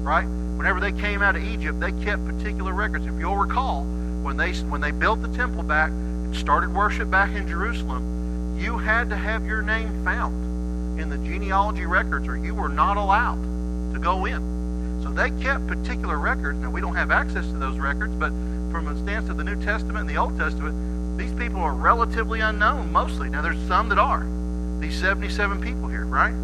right? 0.04 0.26
Whenever 0.26 0.80
they 0.80 0.92
came 0.92 1.22
out 1.22 1.36
of 1.36 1.44
Egypt, 1.44 1.80
they 1.80 1.92
kept 1.92 2.24
particular 2.26 2.72
records. 2.72 3.06
If 3.06 3.18
you'll 3.18 3.36
recall, 3.36 3.82
when 3.82 4.36
they 4.36 4.52
when 4.52 4.80
they 4.80 4.92
built 4.92 5.20
the 5.20 5.28
temple 5.36 5.62
back 5.62 5.90
and 5.90 6.34
started 6.36 6.74
worship 6.74 7.10
back 7.10 7.30
in 7.34 7.48
Jerusalem, 7.48 8.56
you 8.58 8.78
had 8.78 9.10
to 9.10 9.16
have 9.16 9.44
your 9.44 9.62
name 9.62 10.04
found 10.04 11.00
in 11.00 11.10
the 11.10 11.18
genealogy 11.18 11.86
records, 11.86 12.28
or 12.28 12.36
you 12.36 12.54
were 12.54 12.68
not 12.68 12.96
allowed 12.96 13.42
to 13.92 13.98
go 13.98 14.26
in. 14.26 14.53
They 15.14 15.30
kept 15.42 15.66
particular 15.68 16.18
records. 16.18 16.58
Now 16.58 16.70
we 16.70 16.80
don't 16.80 16.96
have 16.96 17.10
access 17.10 17.46
to 17.46 17.56
those 17.58 17.78
records, 17.78 18.14
but 18.14 18.30
from 18.72 18.88
a 18.88 18.98
stance 19.04 19.28
of 19.28 19.36
the 19.36 19.44
New 19.44 19.62
Testament 19.62 19.98
and 19.98 20.08
the 20.08 20.16
Old 20.16 20.36
Testament, 20.36 21.16
these 21.16 21.32
people 21.32 21.62
are 21.62 21.72
relatively 21.72 22.40
unknown 22.40 22.90
mostly. 22.90 23.28
Now 23.30 23.40
there's 23.40 23.60
some 23.68 23.88
that 23.90 23.98
are. 23.98 24.26
These 24.80 25.00
77 25.00 25.60
people 25.60 25.88
here, 25.88 26.04
right? 26.04 26.34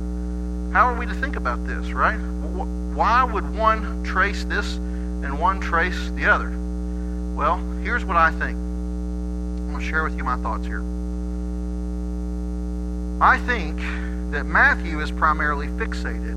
How 0.72 0.87
are 0.87 0.94
we 0.94 1.04
to 1.06 1.14
think 1.14 1.35
about 1.35 1.66
this, 1.66 1.90
right? 1.90 2.16
Why 2.16 3.24
would 3.24 3.56
one 3.56 4.04
trace 4.04 4.44
this 4.44 4.76
and 4.76 5.40
one 5.40 5.61
trace 5.61 6.11
the 6.11 6.26
other? 6.26 6.50
Well, 7.35 7.56
here's 7.83 8.04
what 8.04 8.16
I 8.16 8.30
think. 8.30 8.56
I'm 8.56 9.72
going 9.72 9.80
to 9.80 9.88
share 9.90 10.04
with 10.04 10.16
you 10.16 10.22
my 10.22 10.37
thoughts 10.37 10.64
here. 10.64 10.83
I 13.20 13.38
think 13.38 13.78
that 14.30 14.44
Matthew 14.44 15.00
is 15.00 15.11
primarily 15.11 15.66
fixated 15.66 16.37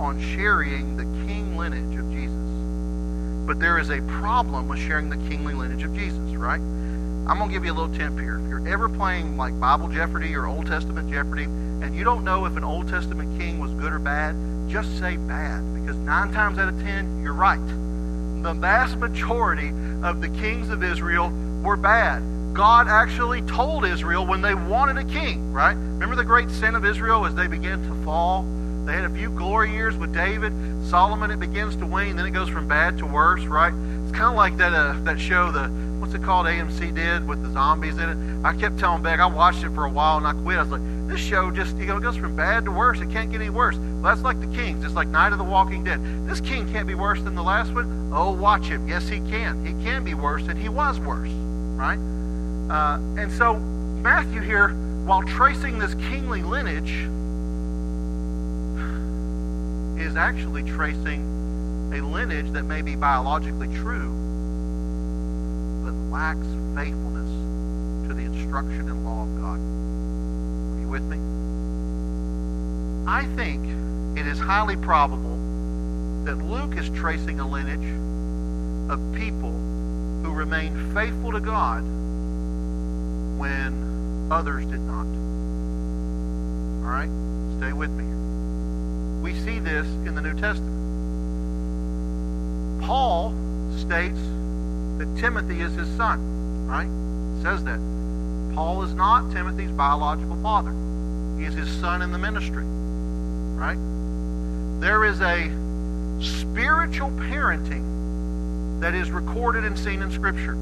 on 0.00 0.20
sharing 0.34 0.96
lineage 1.60 1.98
of 1.98 2.10
Jesus. 2.10 3.46
but 3.50 3.58
there 3.58 3.78
is 3.78 3.90
a 3.90 4.00
problem 4.20 4.68
with 4.68 4.78
sharing 4.78 5.10
the 5.10 5.16
kingly 5.28 5.52
lineage 5.52 5.82
of 5.82 5.92
Jesus, 5.92 6.36
right? 6.36 6.60
I'm 6.60 7.36
going 7.36 7.48
to 7.48 7.52
give 7.52 7.64
you 7.64 7.72
a 7.72 7.74
little 7.74 7.92
tip 7.92 8.16
here. 8.16 8.38
If 8.38 8.48
you're 8.48 8.68
ever 8.68 8.88
playing 8.88 9.36
like 9.36 9.58
Bible 9.58 9.88
Jeopardy 9.88 10.36
or 10.36 10.46
Old 10.46 10.68
Testament 10.68 11.10
Jeopardy, 11.10 11.44
and 11.44 11.94
you 11.94 12.04
don't 12.04 12.22
know 12.22 12.46
if 12.46 12.56
an 12.56 12.62
Old 12.62 12.88
Testament 12.88 13.40
king 13.40 13.58
was 13.58 13.72
good 13.72 13.92
or 13.92 13.98
bad, 13.98 14.36
just 14.68 14.98
say 15.00 15.16
bad, 15.16 15.74
because 15.74 15.96
nine 15.96 16.32
times 16.32 16.60
out 16.60 16.68
of 16.68 16.80
ten, 16.80 17.22
you're 17.24 17.34
right. 17.34 17.58
The 18.42 18.52
vast 18.52 18.96
majority 18.96 19.70
of 20.04 20.20
the 20.20 20.28
kings 20.28 20.70
of 20.70 20.84
Israel 20.84 21.30
were 21.62 21.76
bad. 21.76 22.22
God 22.54 22.86
actually 22.86 23.42
told 23.42 23.84
Israel 23.84 24.24
when 24.24 24.42
they 24.42 24.54
wanted 24.54 24.96
a 24.96 25.04
king, 25.04 25.52
right? 25.52 25.74
Remember 25.74 26.14
the 26.14 26.24
great 26.24 26.50
sin 26.50 26.76
of 26.76 26.84
Israel 26.84 27.26
as 27.26 27.34
they 27.34 27.48
began 27.48 27.82
to 27.82 28.04
fall? 28.04 28.44
They 28.90 28.96
had 28.96 29.04
a 29.04 29.14
few 29.14 29.30
glory 29.30 29.70
years 29.70 29.96
with 29.96 30.12
David. 30.12 30.52
Solomon, 30.88 31.30
it 31.30 31.38
begins 31.38 31.76
to 31.76 31.86
wane, 31.86 32.16
then 32.16 32.26
it 32.26 32.32
goes 32.32 32.48
from 32.48 32.66
bad 32.66 32.98
to 32.98 33.06
worse, 33.06 33.44
right? 33.44 33.72
It's 33.72 34.10
kind 34.10 34.24
of 34.24 34.34
like 34.34 34.56
that 34.56 34.72
uh, 34.72 34.94
that 35.04 35.20
show, 35.20 35.52
the 35.52 35.68
what's 36.00 36.12
it 36.12 36.24
called? 36.24 36.46
AMC 36.46 36.92
did 36.92 37.28
with 37.28 37.40
the 37.40 37.52
zombies 37.52 37.98
in 37.98 38.08
it. 38.08 38.44
I 38.44 38.52
kept 38.52 38.80
telling 38.80 39.00
Beck, 39.00 39.20
I 39.20 39.26
watched 39.26 39.62
it 39.62 39.70
for 39.76 39.84
a 39.84 39.88
while 39.88 40.16
and 40.16 40.26
I 40.26 40.32
quit. 40.32 40.58
I 40.58 40.62
was 40.62 40.72
like, 40.72 41.08
this 41.08 41.20
show 41.20 41.52
just 41.52 41.76
you 41.76 41.86
know 41.86 41.98
it 41.98 42.00
goes 42.00 42.16
from 42.16 42.34
bad 42.34 42.64
to 42.64 42.72
worse. 42.72 43.00
It 43.00 43.12
can't 43.12 43.30
get 43.30 43.40
any 43.40 43.48
worse. 43.48 43.76
Well, 43.76 44.12
that's 44.12 44.22
like 44.22 44.40
the 44.40 44.48
Kings. 44.48 44.84
It's 44.84 44.94
like 44.94 45.06
Night 45.06 45.30
of 45.30 45.38
the 45.38 45.44
Walking 45.44 45.84
Dead. 45.84 46.00
This 46.26 46.40
king 46.40 46.68
can't 46.72 46.88
be 46.88 46.96
worse 46.96 47.22
than 47.22 47.36
the 47.36 47.44
last 47.44 47.72
one. 47.72 48.10
Oh, 48.12 48.32
watch 48.32 48.64
him. 48.64 48.88
Yes, 48.88 49.06
he 49.06 49.20
can. 49.20 49.64
He 49.64 49.84
can 49.84 50.02
be 50.02 50.14
worse, 50.14 50.48
and 50.48 50.58
he 50.58 50.68
was 50.68 50.98
worse, 50.98 51.30
right? 51.30 51.98
Uh, 52.68 52.96
and 53.20 53.30
so 53.30 53.54
Matthew 53.54 54.40
here, 54.40 54.70
while 55.04 55.22
tracing 55.22 55.78
this 55.78 55.94
kingly 55.94 56.42
lineage, 56.42 57.06
is 60.10 60.16
actually 60.16 60.64
tracing 60.64 61.92
a 61.94 62.00
lineage 62.00 62.50
that 62.50 62.64
may 62.64 62.82
be 62.82 62.96
biologically 62.96 63.68
true, 63.68 64.10
but 65.84 65.94
lacks 66.10 66.48
faithfulness 66.74 68.08
to 68.08 68.14
the 68.14 68.24
instruction 68.24 68.88
and 68.88 69.04
law 69.04 69.22
of 69.22 69.40
God. 69.40 69.60
Are 69.60 70.80
you 70.80 70.88
with 70.88 71.04
me? 71.04 71.16
I 73.08 73.24
think 73.36 74.18
it 74.18 74.26
is 74.26 74.40
highly 74.40 74.76
probable 74.76 75.36
that 76.24 76.38
Luke 76.38 76.76
is 76.76 76.90
tracing 76.90 77.38
a 77.38 77.46
lineage 77.46 77.94
of 78.90 79.14
people 79.14 79.52
who 79.52 80.32
remained 80.32 80.92
faithful 80.92 81.30
to 81.30 81.40
God 81.40 81.82
when 83.38 84.28
others 84.32 84.64
did 84.64 84.80
not. 84.80 85.06
All 86.84 86.90
right? 86.90 87.10
Stay 87.60 87.72
with 87.72 87.90
me 87.90 88.29
this 89.70 89.86
in 89.86 90.14
the 90.16 90.20
New 90.20 90.34
Testament. 90.34 90.76
Paul 92.82 93.32
states 93.78 94.18
that 94.98 95.16
Timothy 95.16 95.60
is 95.60 95.72
his 95.74 95.88
son, 95.96 96.66
right? 96.66 96.88
Says 97.42 97.62
that. 97.64 97.78
Paul 98.54 98.82
is 98.82 98.92
not 98.94 99.30
Timothy's 99.30 99.70
biological 99.70 100.36
father. 100.42 100.72
He 101.38 101.44
is 101.46 101.54
his 101.54 101.70
son 101.80 102.02
in 102.02 102.10
the 102.10 102.18
ministry, 102.18 102.64
right? 102.64 103.78
There 104.80 105.04
is 105.04 105.20
a 105.20 105.48
spiritual 106.20 107.10
parenting 107.10 108.80
that 108.80 108.94
is 108.94 109.10
recorded 109.12 109.64
and 109.64 109.78
seen 109.78 110.02
in 110.02 110.10
Scripture. 110.10 110.56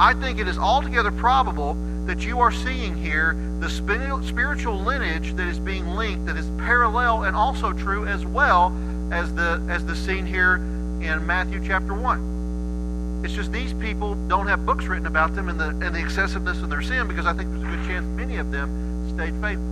I 0.00 0.14
think 0.14 0.38
it 0.38 0.48
is 0.48 0.56
altogether 0.56 1.10
probable 1.10 1.74
that 2.06 2.20
you 2.20 2.40
are 2.40 2.50
seeing 2.50 2.96
here 2.96 3.36
the 3.60 3.68
spiritual 3.68 4.78
lineage 4.78 5.34
that 5.34 5.46
is 5.46 5.58
being 5.58 5.86
linked, 5.88 6.24
that 6.24 6.38
is 6.38 6.48
parallel 6.56 7.24
and 7.24 7.36
also 7.36 7.74
true 7.74 8.06
as 8.06 8.24
well 8.24 8.72
as 9.12 9.34
the 9.34 9.62
as 9.68 9.84
the 9.84 9.94
scene 9.94 10.24
here 10.24 10.56
in 10.56 11.26
Matthew 11.26 11.62
chapter 11.66 11.92
one. 11.92 13.20
It's 13.22 13.34
just 13.34 13.52
these 13.52 13.74
people 13.74 14.14
don't 14.26 14.46
have 14.46 14.64
books 14.64 14.86
written 14.86 15.06
about 15.06 15.34
them 15.34 15.50
and 15.50 15.60
the 15.60 15.68
and 15.68 15.94
the 15.94 16.00
excessiveness 16.00 16.62
of 16.62 16.70
their 16.70 16.80
sin 16.80 17.06
because 17.06 17.26
I 17.26 17.34
think 17.34 17.50
there's 17.50 17.62
a 17.62 17.66
good 17.66 17.86
chance 17.86 18.06
many 18.06 18.38
of 18.38 18.50
them 18.50 19.10
stayed 19.14 19.34
faithful. 19.42 19.66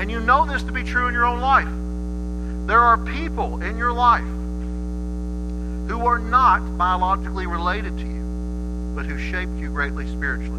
And 0.00 0.10
you 0.10 0.18
know 0.18 0.46
this 0.46 0.64
to 0.64 0.72
be 0.72 0.82
true 0.82 1.06
in 1.06 1.14
your 1.14 1.26
own 1.26 1.40
life. 1.40 1.68
There 2.66 2.80
are 2.80 2.98
people 2.98 3.62
in 3.62 3.78
your 3.78 3.92
life 3.92 4.26
who 5.88 6.04
are 6.08 6.18
not 6.18 6.76
biologically 6.76 7.46
related 7.46 7.96
to 7.98 8.04
you, 8.04 8.17
but 8.98 9.06
who 9.06 9.16
shaped 9.16 9.52
you 9.52 9.70
greatly 9.70 10.08
spiritually. 10.08 10.58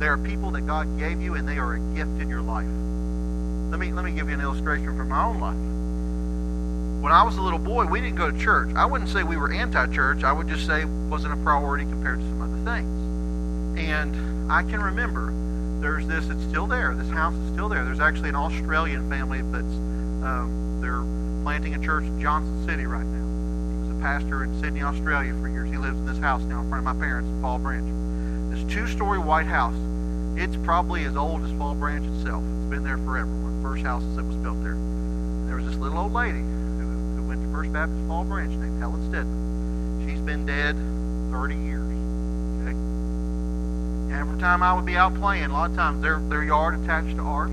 There 0.00 0.10
are 0.10 0.16
people 0.16 0.50
that 0.52 0.62
God 0.62 0.98
gave 0.98 1.20
you, 1.20 1.34
and 1.34 1.46
they 1.46 1.58
are 1.58 1.74
a 1.74 1.78
gift 1.78 2.18
in 2.18 2.30
your 2.30 2.40
life. 2.40 2.64
Let 2.64 3.78
me, 3.78 3.92
let 3.92 4.06
me 4.06 4.12
give 4.12 4.30
you 4.30 4.34
an 4.34 4.40
illustration 4.40 4.96
from 4.96 5.10
my 5.10 5.22
own 5.22 5.38
life. 5.38 7.02
When 7.04 7.12
I 7.12 7.22
was 7.22 7.36
a 7.36 7.42
little 7.42 7.58
boy, 7.58 7.84
we 7.84 8.00
didn't 8.00 8.16
go 8.16 8.30
to 8.30 8.38
church. 8.38 8.74
I 8.74 8.86
wouldn't 8.86 9.10
say 9.10 9.22
we 9.22 9.36
were 9.36 9.52
anti 9.52 9.86
church, 9.88 10.24
I 10.24 10.32
would 10.32 10.48
just 10.48 10.66
say 10.66 10.80
it 10.80 10.88
wasn't 10.88 11.34
a 11.34 11.36
priority 11.36 11.84
compared 11.84 12.20
to 12.20 12.24
some 12.24 12.40
other 12.40 12.72
things. 12.72 13.86
And 13.86 14.50
I 14.50 14.62
can 14.62 14.82
remember 14.82 15.30
there's 15.82 16.06
this, 16.06 16.30
it's 16.30 16.42
still 16.44 16.66
there. 16.66 16.94
This 16.94 17.10
house 17.10 17.34
is 17.34 17.52
still 17.52 17.68
there. 17.68 17.84
There's 17.84 18.00
actually 18.00 18.30
an 18.30 18.36
Australian 18.36 19.10
family 19.10 19.42
that's, 19.42 19.76
um, 20.24 20.80
they're 20.80 21.04
planting 21.44 21.74
a 21.74 21.84
church 21.84 22.04
in 22.04 22.18
Johnson 22.18 22.64
City 22.64 22.86
right 22.86 23.04
now. 23.04 23.23
Pastor 24.04 24.44
in 24.44 24.60
Sydney, 24.60 24.82
Australia 24.82 25.32
for 25.40 25.48
years. 25.48 25.70
He 25.70 25.78
lives 25.78 25.96
in 25.96 26.04
this 26.04 26.18
house 26.18 26.42
now 26.42 26.60
in 26.60 26.68
front 26.68 26.86
of 26.86 26.94
my 26.94 27.00
parents 27.00 27.26
in 27.26 27.40
Fall 27.40 27.58
Branch. 27.58 27.88
This 28.52 28.62
two 28.70 28.86
story 28.86 29.18
white 29.18 29.46
house. 29.46 29.72
It's 30.36 30.56
probably 30.62 31.06
as 31.06 31.16
old 31.16 31.42
as 31.42 31.50
Fall 31.52 31.74
Branch 31.74 32.04
itself. 32.18 32.44
It's 32.44 32.68
been 32.68 32.84
there 32.84 32.98
forever. 32.98 33.32
One 33.32 33.56
of 33.56 33.62
the 33.62 33.66
first 33.66 33.82
houses 33.82 34.14
that 34.16 34.24
was 34.26 34.36
built 34.36 34.62
there. 34.62 34.72
And 34.72 35.48
there 35.48 35.56
was 35.56 35.64
this 35.64 35.76
little 35.76 35.96
old 35.96 36.12
lady 36.12 36.40
who, 36.40 37.16
who 37.16 37.22
went 37.22 37.40
to 37.46 37.50
First 37.50 37.72
Baptist 37.72 38.06
Fall 38.06 38.24
Branch 38.24 38.50
named 38.50 38.78
Helen 38.78 39.08
Stedman. 39.08 40.04
She's 40.06 40.20
been 40.20 40.44
dead 40.44 40.76
30 41.32 41.54
years. 41.56 41.88
Okay? 42.60 44.20
Every 44.20 44.38
time 44.38 44.62
I 44.62 44.74
would 44.74 44.84
be 44.84 44.98
out 44.98 45.14
playing, 45.14 45.44
a 45.44 45.52
lot 45.54 45.70
of 45.70 45.76
times 45.76 46.02
their, 46.02 46.18
their 46.18 46.44
yard 46.44 46.74
attached 46.74 47.16
to 47.16 47.22
ours. 47.22 47.48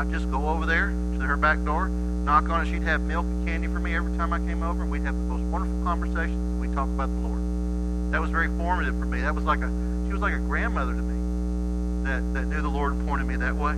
I'd 0.00 0.08
just 0.10 0.30
go 0.30 0.48
over 0.48 0.64
there 0.64 0.88
to 0.88 1.26
her 1.28 1.36
back 1.36 1.62
door, 1.62 1.90
knock 2.22 2.48
on 2.48 2.66
it. 2.66 2.70
She'd 2.70 2.82
have 2.84 3.00
milk 3.00 3.24
and 3.26 3.46
candy 3.46 3.66
for 3.66 3.80
me 3.80 3.94
every 3.94 4.16
time 4.16 4.32
I 4.32 4.38
came 4.38 4.62
over, 4.62 4.82
and 4.82 4.90
we'd 4.90 5.02
have 5.02 5.14
the 5.14 5.20
most 5.20 5.42
wonderful 5.42 5.82
conversations, 5.84 6.60
we'd 6.60 6.72
talk 6.72 6.88
about 6.88 7.08
the 7.08 7.28
Lord. 7.28 8.12
That 8.12 8.20
was 8.20 8.30
very 8.30 8.48
formative 8.58 8.98
for 8.98 9.06
me. 9.06 9.22
That 9.22 9.34
was 9.34 9.44
like 9.44 9.60
a 9.60 9.70
she 10.06 10.12
was 10.12 10.20
like 10.20 10.34
a 10.34 10.38
grandmother 10.38 10.92
to 10.92 11.00
me 11.00 12.04
that, 12.04 12.34
that 12.34 12.46
knew 12.46 12.60
the 12.60 12.68
Lord 12.68 12.92
and 12.92 13.06
pointed 13.08 13.26
me 13.26 13.36
that 13.36 13.54
way. 13.54 13.72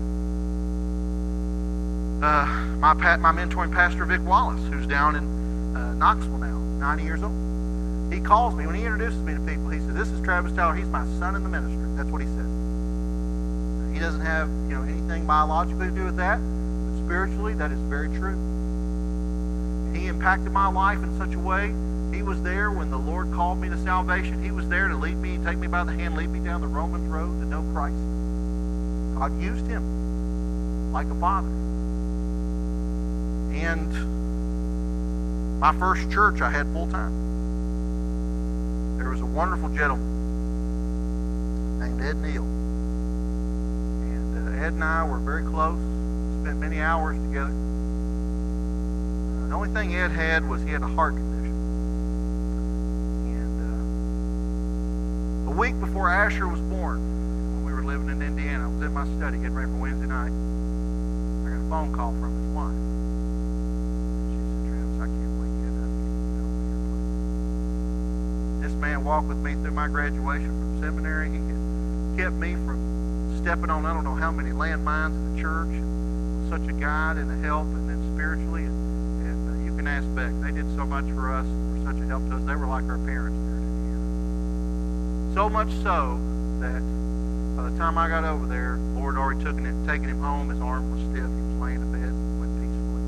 Uh, 2.24 2.46
my 2.78 2.94
my 2.94 3.32
mentoring 3.32 3.72
pastor 3.72 4.04
Vic 4.04 4.20
Wallace, 4.22 4.60
who's 4.68 4.86
down 4.86 5.16
in 5.16 5.76
uh, 5.76 5.94
Knoxville 5.94 6.38
now, 6.38 6.58
90 6.88 7.02
years 7.02 7.22
old. 7.22 7.32
He 8.12 8.20
calls 8.20 8.54
me 8.54 8.66
when 8.66 8.74
he 8.74 8.82
introduces 8.82 9.20
me 9.20 9.34
to 9.34 9.40
people. 9.40 9.70
He 9.70 9.78
says, 9.78 9.94
"This 9.94 10.08
is 10.08 10.20
Travis 10.24 10.52
Tyler. 10.52 10.74
He's 10.74 10.88
my 10.88 11.04
son 11.18 11.36
in 11.36 11.42
the 11.42 11.48
ministry." 11.48 11.86
That's 11.96 12.08
what 12.08 12.20
he 12.20 12.28
said. 12.28 12.48
He 13.94 14.00
doesn't 14.00 14.24
have 14.26 14.48
you 14.48 14.76
know 14.76 14.82
anything 14.82 15.26
biologically 15.26 15.88
to 15.88 15.94
do 15.94 16.04
with 16.04 16.16
that, 16.16 16.38
spiritually, 17.04 17.54
that 17.54 17.70
is 17.70 17.78
very 17.78 18.08
true. 18.08 18.36
He 19.94 20.08
impacted 20.08 20.52
my 20.52 20.68
life 20.68 20.98
in 20.98 21.16
such 21.18 21.34
a 21.34 21.38
way 21.38 21.72
he 22.14 22.22
was 22.22 22.40
there 22.42 22.70
when 22.70 22.90
the 22.90 22.96
Lord 22.96 23.32
called 23.32 23.60
me 23.60 23.68
to 23.68 23.76
salvation. 23.78 24.40
He 24.42 24.52
was 24.52 24.68
there 24.68 24.86
to 24.86 24.94
lead 24.94 25.16
me, 25.16 25.36
take 25.38 25.58
me 25.58 25.66
by 25.66 25.82
the 25.82 25.92
hand, 25.92 26.16
lead 26.16 26.30
me 26.30 26.38
down 26.38 26.60
the 26.60 26.68
Romans 26.68 27.08
road 27.08 27.40
to 27.40 27.46
know 27.46 27.64
Christ. 27.72 27.96
God 29.18 29.36
used 29.42 29.66
him 29.66 30.92
like 30.92 31.08
a 31.08 31.14
father. 31.16 31.48
And 33.58 35.58
my 35.58 35.72
first 35.72 36.08
church 36.12 36.40
I 36.40 36.50
had 36.50 36.72
full 36.72 36.86
time. 36.86 37.24
There 38.98 39.10
was 39.10 39.20
a 39.20 39.26
wonderful 39.26 39.70
gentleman 39.70 41.80
named 41.80 42.00
Ed 42.00 42.16
Neal. 42.16 42.44
And 44.04 44.36
uh, 44.36 44.52
Ed 44.64 44.74
and 44.74 44.84
I 44.84 45.02
were 45.02 45.18
very 45.18 45.42
close, 45.42 45.80
many 46.74 46.84
hours 46.84 47.16
together. 47.16 47.52
The 49.48 49.54
only 49.54 49.68
thing 49.68 49.94
Ed 49.94 50.10
had 50.10 50.48
was 50.48 50.62
he 50.62 50.70
had 50.70 50.82
a 50.82 50.88
heart 50.88 51.14
condition. 51.14 51.54
And 53.30 53.60
uh, 55.46 55.52
a 55.52 55.54
week 55.54 55.78
before 55.78 56.10
Asher 56.10 56.48
was 56.48 56.60
born, 56.60 56.98
when 56.98 57.64
we 57.64 57.72
were 57.72 57.84
living 57.84 58.08
in 58.08 58.20
Indiana, 58.22 58.64
I 58.64 58.68
was 58.68 58.82
in 58.82 58.92
my 58.92 59.04
study 59.04 59.38
getting 59.38 59.54
ready 59.54 59.70
for 59.70 59.76
Wednesday 59.76 60.08
night. 60.08 60.32
I 61.46 61.50
got 61.54 61.64
a 61.64 61.68
phone 61.70 61.94
call 61.94 62.10
from 62.10 62.34
his 62.42 62.50
wife. 62.50 62.74
She 64.34 64.38
said, 64.42 64.58
Travis, 64.66 64.98
I 64.98 65.06
can't 65.06 65.38
wake 65.38 65.54
you 65.62 65.70
up. 65.78 65.94
This 68.62 68.74
man 68.74 69.04
walked 69.04 69.28
with 69.28 69.38
me 69.38 69.54
through 69.54 69.78
my 69.78 69.86
graduation 69.86 70.50
from 70.50 70.80
seminary. 70.82 71.30
He 71.30 71.38
kept 72.18 72.34
me 72.34 72.54
from 72.66 73.38
stepping 73.40 73.70
on 73.70 73.86
I 73.86 73.94
don't 73.94 74.02
know 74.02 74.16
how 74.16 74.32
many 74.32 74.50
landmines 74.50 75.14
in 75.14 75.36
the 75.36 75.40
church. 75.40 75.93
Such 76.50 76.68
a 76.68 76.72
guide 76.72 77.16
and 77.16 77.30
a 77.30 77.46
help, 77.46 77.66
and 77.66 77.88
then 77.88 78.14
spiritually, 78.14 78.64
and, 78.64 79.26
and 79.26 79.40
uh, 79.50 79.64
you 79.64 79.76
can 79.76 79.88
ask 79.88 80.06
Beck. 80.14 80.30
They 80.40 80.52
did 80.52 80.68
so 80.76 80.84
much 80.84 81.04
for 81.14 81.34
us. 81.34 81.46
Were 81.46 81.92
such 81.92 82.00
a 82.02 82.06
help 82.06 82.28
to 82.28 82.36
us. 82.36 82.42
They 82.44 82.54
were 82.54 82.66
like 82.66 82.84
our 82.84 82.98
parents. 82.98 83.34
So 85.34 85.48
much 85.50 85.72
so 85.82 86.20
that 86.60 86.78
by 87.56 87.66
the 87.70 87.76
time 87.78 87.98
I 87.98 88.08
got 88.08 88.22
over 88.22 88.46
there, 88.46 88.76
Lord 88.94 89.18
already 89.18 89.42
took 89.42 89.58
him, 89.58 89.86
taken 89.86 90.08
him 90.08 90.20
home. 90.20 90.48
His 90.48 90.60
arm 90.60 90.94
was 90.94 91.00
stiff. 91.10 91.26
He 91.26 91.42
was 91.42 91.58
laying 91.58 91.82
in 91.82 91.90
bed, 91.90 92.14
went 92.38 92.54
peacefully. 92.54 93.02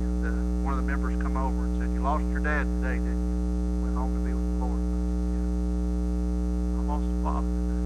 And 0.00 0.24
uh, 0.24 0.32
one 0.64 0.72
of 0.72 0.80
the 0.80 0.88
members 0.88 1.20
come 1.20 1.36
over 1.36 1.64
and 1.64 1.76
said, 1.76 1.92
You 1.92 2.00
lost 2.00 2.24
your 2.32 2.40
dad 2.40 2.64
today, 2.80 2.96
didn't 2.96 3.20
you? 3.20 3.84
Went 3.84 3.96
home 4.00 4.16
to 4.16 4.20
be 4.24 4.32
with 4.32 4.48
Lord. 4.64 4.80
I 6.76 6.88
lost 6.88 7.04
a 7.04 7.20
father 7.20 7.52
today. 7.52 7.84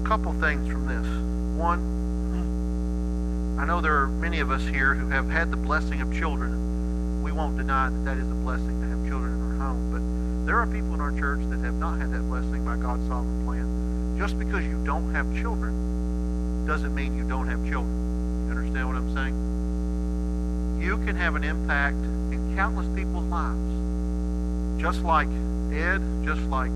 A 0.00 0.08
couple 0.08 0.32
things 0.40 0.64
from 0.72 0.88
this. 0.88 1.39
One, 1.56 3.58
I 3.60 3.66
know 3.66 3.80
there 3.80 4.00
are 4.00 4.08
many 4.08 4.40
of 4.40 4.50
us 4.50 4.62
here 4.62 4.94
who 4.94 5.10
have 5.10 5.28
had 5.28 5.50
the 5.50 5.56
blessing 5.56 6.00
of 6.00 6.12
children. 6.12 7.22
We 7.22 7.32
won't 7.32 7.56
deny 7.56 7.90
that 7.90 8.04
that 8.04 8.16
is 8.16 8.30
a 8.30 8.34
blessing 8.34 8.80
to 8.80 8.88
have 8.88 9.08
children 9.08 9.34
in 9.34 9.60
our 9.60 9.66
home. 9.66 9.90
But 9.92 10.46
there 10.46 10.58
are 10.58 10.66
people 10.66 10.94
in 10.94 11.00
our 11.00 11.12
church 11.12 11.40
that 11.50 11.60
have 11.60 11.74
not 11.74 11.98
had 11.98 12.10
that 12.12 12.22
blessing 12.22 12.64
by 12.64 12.76
God's 12.76 13.06
sovereign 13.08 13.44
plan. 13.44 14.16
Just 14.18 14.38
because 14.38 14.64
you 14.64 14.82
don't 14.84 15.14
have 15.14 15.26
children 15.36 16.66
doesn't 16.66 16.94
mean 16.94 17.16
you 17.16 17.28
don't 17.28 17.48
have 17.48 17.62
children. 17.68 18.46
You 18.46 18.56
understand 18.56 18.88
what 18.88 18.96
I'm 18.96 19.14
saying? 19.14 20.80
You 20.80 20.96
can 21.04 21.16
have 21.16 21.36
an 21.36 21.44
impact 21.44 21.96
in 21.96 22.54
countless 22.56 22.86
people's 22.96 23.24
lives. 23.24 24.80
Just 24.80 25.02
like 25.02 25.28
Ed, 25.72 26.00
just 26.24 26.40
like 26.42 26.70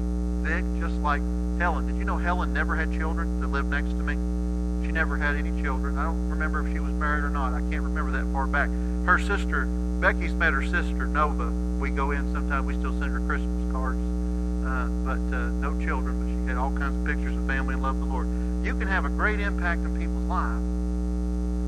Vic, 0.45 0.65
just 0.79 0.95
like 0.97 1.23
Helen. 1.59 1.87
Did 1.87 1.97
you 1.97 2.05
know 2.05 2.19
Helen 2.19 2.53
never 2.53 2.77
had 2.77 2.93
children 2.93 3.41
that 3.41 3.47
lived 3.47 3.71
next 3.71 3.91
to 3.91 4.03
me? 4.03 4.44
Never 4.95 5.17
had 5.17 5.35
any 5.35 5.51
children. 5.61 5.99
I 5.99 6.05
don't 6.05 6.31
remember 6.31 6.65
if 6.65 6.73
she 6.73 6.79
was 6.79 6.93
married 6.93 7.25
or 7.25 7.29
not. 7.29 7.53
I 7.53 7.59
can't 7.69 7.83
remember 7.83 8.13
that 8.13 8.33
far 8.33 8.47
back. 8.47 8.71
Her 9.05 9.19
sister, 9.19 9.67
Becky's 9.67 10.33
met 10.33 10.53
her 10.53 10.63
sister, 10.63 11.05
Nova. 11.05 11.51
We 11.81 11.91
go 11.91 12.13
in 12.13 12.33
sometimes. 12.33 12.65
We 12.65 12.75
still 12.75 12.97
send 13.01 13.11
her 13.11 13.19
Christmas 13.27 13.73
cards. 13.73 13.99
Uh, 13.99 14.87
but 15.03 15.19
uh, 15.35 15.51
no 15.59 15.75
children, 15.85 16.15
but 16.23 16.31
she 16.31 16.49
had 16.49 16.57
all 16.57 16.71
kinds 16.71 16.95
of 16.95 17.05
pictures 17.05 17.37
of 17.37 17.45
family 17.49 17.75
and 17.75 17.83
love 17.83 17.99
the 17.99 18.07
Lord. 18.07 18.29
You 18.65 18.79
can 18.79 18.87
have 18.87 19.05
a 19.05 19.09
great 19.09 19.41
impact 19.41 19.81
in 19.83 19.99
people's 19.99 20.31
lives. 20.31 20.63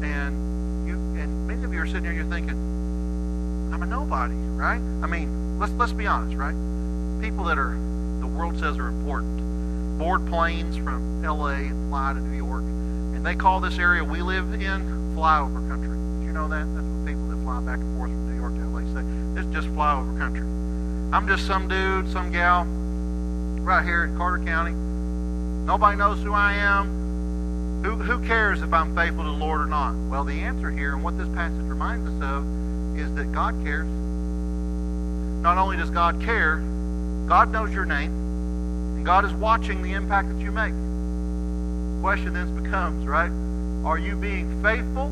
And 0.07 0.87
you 0.87 0.95
and 1.19 1.49
many 1.49 1.65
of 1.65 1.75
you 1.75 1.83
are 1.83 1.87
sitting 1.87 2.05
here 2.05 2.13
you're 2.13 2.31
thinking, 2.31 2.55
I'm 3.75 3.83
a 3.83 3.87
nobody, 3.87 4.35
right? 4.55 4.79
I 5.03 5.11
mean, 5.11 5.59
let's 5.59 5.73
let's 5.73 5.91
be 5.91 6.07
honest, 6.07 6.37
right? 6.37 6.55
People 7.21 7.43
that 7.51 7.59
are 7.59 7.75
the 8.21 8.31
world 8.31 8.61
says 8.61 8.79
are 8.79 8.87
important 8.87 9.37
board 9.99 10.27
planes 10.29 10.77
from 10.77 11.23
LA 11.23 11.73
and 11.73 11.89
fly 11.89 12.13
to 12.13 12.21
New 12.21 12.37
York. 12.37 12.63
They 13.27 13.35
call 13.35 13.59
this 13.59 13.81
area 13.81 14.05
we 14.05 14.23
live 14.23 14.55
in 14.55 15.17
flyover 15.17 15.69
country. 15.69 15.99
Did 16.21 16.27
you 16.27 16.33
know 16.33 16.47
that? 16.47 16.63
That's 16.63 16.87
what 16.87 17.07
people 17.07 17.27
that 17.27 17.43
fly 17.43 17.59
back 17.59 17.79
and 17.81 17.99
forth 17.99 18.11
from 18.11 18.31
New 18.31 18.39
York 18.39 18.55
to 18.55 18.61
LA 18.71 18.87
say. 18.95 19.41
It's 19.41 19.53
just 19.53 19.67
flyover 19.75 20.17
country. 20.17 20.47
I'm 21.13 21.27
just 21.27 21.45
some 21.45 21.67
dude, 21.67 22.13
some 22.13 22.31
gal, 22.31 22.63
right 23.65 23.85
here 23.85 24.05
in 24.05 24.17
Carter 24.17 24.45
County. 24.45 24.71
Nobody 24.71 25.97
knows 25.97 26.23
who 26.23 26.35
I 26.35 26.53
am. 26.53 27.83
Who, 27.83 27.97
who 27.97 28.25
cares 28.25 28.63
if 28.63 28.73
I'm 28.73 28.95
faithful 28.95 29.25
to 29.25 29.31
the 29.31 29.37
Lord 29.37 29.61
or 29.61 29.67
not? 29.67 29.97
Well, 30.09 30.23
the 30.23 30.43
answer 30.43 30.71
here, 30.71 30.95
and 30.95 31.03
what 31.03 31.19
this 31.19 31.29
passage 31.31 31.67
reminds 31.67 32.07
us 32.07 32.31
of, 32.31 32.47
is 32.97 33.13
that 33.17 33.33
God 33.33 33.61
cares. 33.65 33.89
Not 33.89 35.59
only 35.59 35.77
does 35.77 35.91
God 35.91 36.23
care, 36.23 36.59
God 37.27 37.51
knows 37.51 37.75
your 37.75 37.87
name, 37.87 38.13
and 38.95 39.05
God 39.05 39.25
is 39.25 39.33
watching 39.33 39.83
the 39.83 39.95
impact 39.95 40.29
that 40.29 40.39
you 40.39 40.53
make. 40.53 40.86
Question 42.01 42.35
then 42.35 42.63
becomes, 42.63 43.07
right? 43.07 43.31
Are 43.87 43.99
you 43.99 44.17
being 44.17 44.63
faithful 44.63 45.09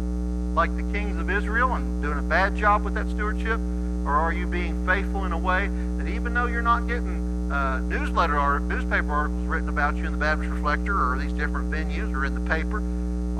like 0.54 0.74
the 0.76 0.82
kings 0.92 1.18
of 1.18 1.30
Israel 1.30 1.74
and 1.74 2.02
doing 2.02 2.18
a 2.18 2.22
bad 2.22 2.56
job 2.56 2.84
with 2.84 2.94
that 2.94 3.08
stewardship? 3.08 3.58
Or 4.06 4.16
are 4.16 4.32
you 4.32 4.46
being 4.46 4.86
faithful 4.86 5.24
in 5.24 5.32
a 5.32 5.38
way 5.38 5.68
that 5.98 6.08
even 6.08 6.34
though 6.34 6.46
you're 6.46 6.62
not 6.62 6.86
getting 6.86 7.50
uh, 7.52 7.78
newsletter 7.80 8.38
or 8.38 8.60
newspaper 8.60 9.12
articles 9.12 9.46
written 9.46 9.68
about 9.68 9.96
you 9.96 10.06
in 10.06 10.12
the 10.12 10.18
Baptist 10.18 10.50
Reflector 10.50 11.10
or 11.10 11.18
these 11.18 11.32
different 11.32 11.70
venues 11.70 12.14
or 12.14 12.24
in 12.24 12.34
the 12.34 12.50
paper, 12.50 12.78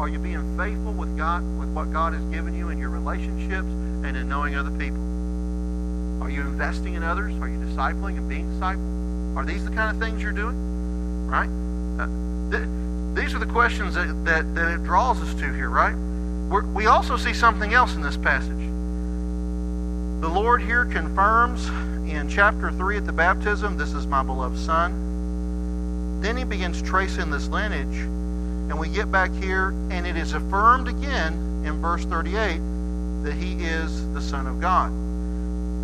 are 0.01 0.09
you 0.09 0.19
being 0.19 0.57
faithful 0.57 0.93
with 0.93 1.17
God, 1.17 1.43
with 1.59 1.69
what 1.69 1.93
God 1.93 2.15
has 2.15 2.25
given 2.25 2.57
you 2.57 2.71
in 2.71 2.79
your 2.79 2.91
relationships 2.91 3.69
and 3.69 4.17
in 4.17 4.29
knowing 4.29 4.57
other 4.57 4.71
people? 4.71 5.03
Are 6.23 6.31
you 6.31 6.41
investing 6.41 6.95
in 6.95 7.03
others? 7.03 7.35
Are 7.41 7.49
you 7.49 7.59
discipling 7.59 8.17
and 8.17 8.29
being 8.29 8.51
discipled? 8.51 9.37
Are 9.37 9.45
these 9.45 9.65
the 9.65 9.75
kind 9.75 9.95
of 9.95 10.03
things 10.03 10.23
you're 10.23 10.33
doing? 10.33 11.27
Right? 11.27 11.51
Uh, 12.01 12.07
th- 12.51 12.84
these 13.15 13.35
are 13.35 13.39
the 13.39 13.47
questions 13.47 13.95
that, 13.95 14.25
that, 14.25 14.55
that, 14.55 14.73
it 14.73 14.85
draws 14.85 15.21
us 15.21 15.33
to 15.35 15.53
here, 15.53 15.71
right? 15.71 15.95
We're, 15.95 16.65
we 16.65 16.87
also 16.87 17.17
see 17.17 17.33
something 17.33 17.73
else 17.73 17.95
in 17.95 18.03
this 18.03 18.17
passage. 18.17 18.51
The 20.21 20.29
Lord 20.29 20.63
here 20.63 20.85
confirms 20.85 21.69
in 22.11 22.29
chapter 22.29 22.71
3 22.71 22.99
at 22.99 23.07
the 23.07 23.13
baptism, 23.13 23.77
this 23.77 23.93
is 23.93 24.07
my 24.07 24.23
beloved 24.23 24.59
Son. 24.59 26.21
Then 26.21 26.37
he 26.37 26.45
begins 26.45 26.83
tracing 26.83 27.31
this 27.31 27.49
lineage, 27.49 27.97
and 27.97 28.79
we 28.79 28.89
get 28.89 29.13
back 29.13 29.31
here, 29.33 29.69
and 29.91 30.07
it 30.07 30.17
is 30.17 30.33
affirmed 30.33 30.89
again 30.89 31.63
in 31.67 31.81
verse 31.81 32.05
38 32.05 32.59
that 33.25 33.35
he 33.35 33.65
is 33.65 34.13
the 34.13 34.21
Son 34.21 34.47
of 34.47 34.61
God. 34.61 34.91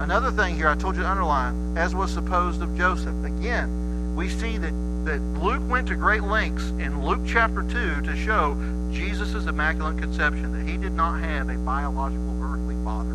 Another 0.02 0.30
thing 0.30 0.56
here, 0.56 0.68
I 0.68 0.76
told 0.76 0.96
you 0.96 1.02
to 1.02 1.08
underline, 1.08 1.76
as 1.76 1.94
was 1.94 2.10
supposed 2.12 2.62
of 2.62 2.76
Joseph. 2.76 3.24
Again, 3.24 4.14
we 4.16 4.30
see 4.30 4.56
that, 4.56 4.72
that 5.04 5.20
Luke 5.42 5.62
went 5.68 5.88
to 5.88 5.94
great 5.94 6.22
lengths 6.22 6.68
in 6.70 7.04
Luke 7.04 7.20
chapter 7.26 7.62
2 7.62 8.02
to 8.02 8.16
show 8.16 8.54
Jesus' 8.92 9.46
immaculate 9.46 9.98
conception, 9.98 10.52
that 10.52 10.70
he 10.70 10.76
did 10.76 10.92
not 10.92 11.20
have 11.20 11.48
a 11.48 11.54
biological 11.54 12.38
earthly 12.42 12.74
father. 12.84 13.10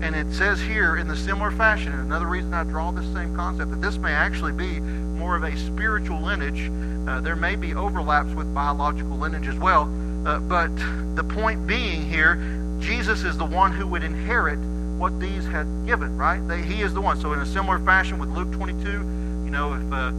And 0.00 0.14
it 0.14 0.32
says 0.32 0.60
here 0.60 0.96
in 0.96 1.08
the 1.08 1.16
similar 1.16 1.50
fashion, 1.50 1.92
and 1.92 2.02
another 2.02 2.26
reason 2.26 2.54
I 2.54 2.62
draw 2.62 2.92
this 2.92 3.06
same 3.12 3.34
concept, 3.34 3.70
that 3.70 3.80
this 3.80 3.98
may 3.98 4.12
actually 4.12 4.52
be 4.52 4.78
more 4.78 5.34
of 5.34 5.42
a 5.42 5.56
spiritual 5.56 6.20
lineage. 6.20 6.70
Uh, 7.08 7.20
there 7.20 7.36
may 7.36 7.56
be 7.56 7.74
overlaps 7.74 8.30
with 8.30 8.54
biological 8.54 9.16
lineage 9.16 9.48
as 9.48 9.56
well. 9.56 9.84
Uh, 10.24 10.38
but 10.38 10.74
the 11.16 11.24
point 11.24 11.66
being 11.66 12.08
here, 12.08 12.36
Jesus 12.78 13.24
is 13.24 13.36
the 13.36 13.44
one 13.44 13.72
who 13.72 13.86
would 13.88 14.04
inherit 14.04 14.58
what 14.98 15.18
these 15.18 15.44
had 15.46 15.66
given, 15.86 16.16
right? 16.16 16.46
They, 16.46 16.62
he 16.62 16.82
is 16.82 16.94
the 16.94 17.00
one. 17.00 17.20
So 17.20 17.32
in 17.32 17.40
a 17.40 17.46
similar 17.46 17.78
fashion 17.80 18.18
with 18.18 18.28
Luke 18.30 18.52
22, 18.52 18.90
you 18.90 19.50
know, 19.50 19.74
if 19.74 19.92
uh, 19.92 20.12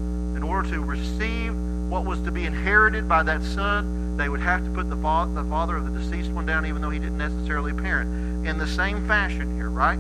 order 0.50 0.70
to 0.72 0.82
receive 0.82 1.56
what 1.90 2.06
was 2.06 2.20
to 2.22 2.32
be 2.32 2.46
inherited 2.46 3.08
by 3.08 3.22
that 3.24 3.42
son, 3.44 4.18
they 4.18 4.30
would 4.30 4.42
have 4.42 4.64
to 4.64 4.70
put 4.72 4.90
the, 4.90 4.96
fa- 4.98 5.30
the 5.34 5.44
father 5.46 5.78
of 5.78 5.86
the 5.86 6.00
deceased 6.00 6.32
one 6.32 6.46
down, 6.46 6.66
even 6.66 6.82
though 6.82 6.90
he 6.90 7.00
didn't 7.00 7.18
necessarily 7.18 7.72
parent. 7.72 8.48
In 8.48 8.58
the 8.58 8.68
same 8.68 9.08
fashion 9.08 9.56
here, 9.56 9.70
right? 9.70 10.00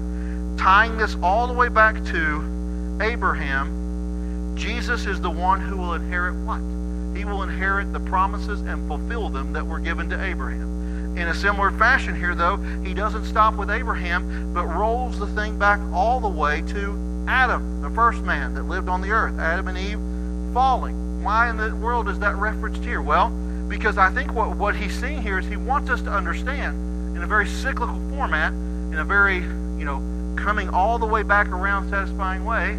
Tying 0.57 0.97
this 0.97 1.15
all 1.21 1.45
the 1.47 1.53
way 1.53 1.69
back 1.69 2.03
to 2.05 2.97
Abraham, 3.01 4.55
Jesus 4.57 5.05
is 5.05 5.21
the 5.21 5.29
one 5.29 5.61
who 5.61 5.77
will 5.77 5.93
inherit 5.93 6.35
what? 6.35 6.59
He 7.17 7.25
will 7.25 7.43
inherit 7.43 7.93
the 7.93 7.99
promises 7.99 8.61
and 8.61 8.87
fulfill 8.87 9.29
them 9.29 9.53
that 9.53 9.65
were 9.65 9.79
given 9.79 10.09
to 10.09 10.23
Abraham. 10.23 11.15
In 11.17 11.27
a 11.27 11.33
similar 11.33 11.71
fashion 11.71 12.15
here, 12.15 12.33
though, 12.33 12.57
he 12.83 12.93
doesn't 12.93 13.25
stop 13.25 13.53
with 13.55 13.69
Abraham, 13.69 14.53
but 14.53 14.65
rolls 14.65 15.19
the 15.19 15.27
thing 15.27 15.59
back 15.59 15.79
all 15.93 16.19
the 16.19 16.27
way 16.27 16.61
to 16.61 17.25
Adam, 17.27 17.81
the 17.81 17.89
first 17.91 18.21
man 18.23 18.55
that 18.55 18.63
lived 18.63 18.89
on 18.89 19.01
the 19.01 19.11
earth, 19.11 19.37
Adam 19.39 19.67
and 19.67 19.77
Eve 19.77 20.08
falling. 20.53 21.23
Why 21.23 21.49
in 21.49 21.57
the 21.57 21.75
world 21.75 22.09
is 22.09 22.19
that 22.19 22.35
referenced 22.35 22.83
here? 22.83 23.01
Well, 23.01 23.29
because 23.29 23.97
I 23.97 24.09
think 24.09 24.33
what, 24.33 24.55
what 24.55 24.75
he's 24.75 24.97
saying 24.99 25.21
here 25.21 25.39
is 25.39 25.45
he 25.45 25.57
wants 25.57 25.89
us 25.89 26.01
to 26.01 26.09
understand 26.09 27.15
in 27.15 27.23
a 27.23 27.27
very 27.27 27.47
cyclical 27.47 27.99
format, 28.09 28.51
in 28.51 28.95
a 28.95 29.03
very, 29.03 29.37
you 29.37 29.85
know, 29.85 29.99
coming 30.35 30.69
all 30.69 30.97
the 30.97 31.05
way 31.05 31.23
back 31.23 31.47
around 31.47 31.89
satisfying 31.89 32.45
way, 32.45 32.75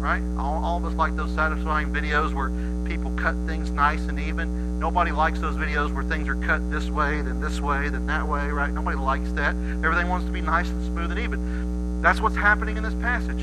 right? 0.00 0.22
All, 0.38 0.62
all 0.64 0.76
of 0.76 0.84
us 0.84 0.94
like 0.94 1.16
those 1.16 1.32
satisfying 1.34 1.92
videos 1.92 2.34
where 2.34 2.50
people 2.86 3.10
cut 3.12 3.34
things 3.46 3.70
nice 3.70 4.00
and 4.02 4.18
even. 4.18 4.78
Nobody 4.78 5.10
likes 5.10 5.40
those 5.40 5.56
videos 5.56 5.94
where 5.94 6.04
things 6.04 6.28
are 6.28 6.36
cut 6.36 6.70
this 6.70 6.90
way, 6.90 7.22
then 7.22 7.40
this 7.40 7.60
way, 7.60 7.88
then 7.88 8.06
that 8.06 8.26
way, 8.26 8.48
right? 8.48 8.70
Nobody 8.70 8.96
likes 8.96 9.30
that. 9.32 9.54
Everything 9.84 10.08
wants 10.08 10.26
to 10.26 10.32
be 10.32 10.40
nice 10.40 10.68
and 10.68 10.84
smooth 10.84 11.10
and 11.10 11.20
even. 11.20 12.02
That's 12.02 12.20
what's 12.20 12.36
happening 12.36 12.76
in 12.76 12.82
this 12.82 12.94
passage. 12.94 13.40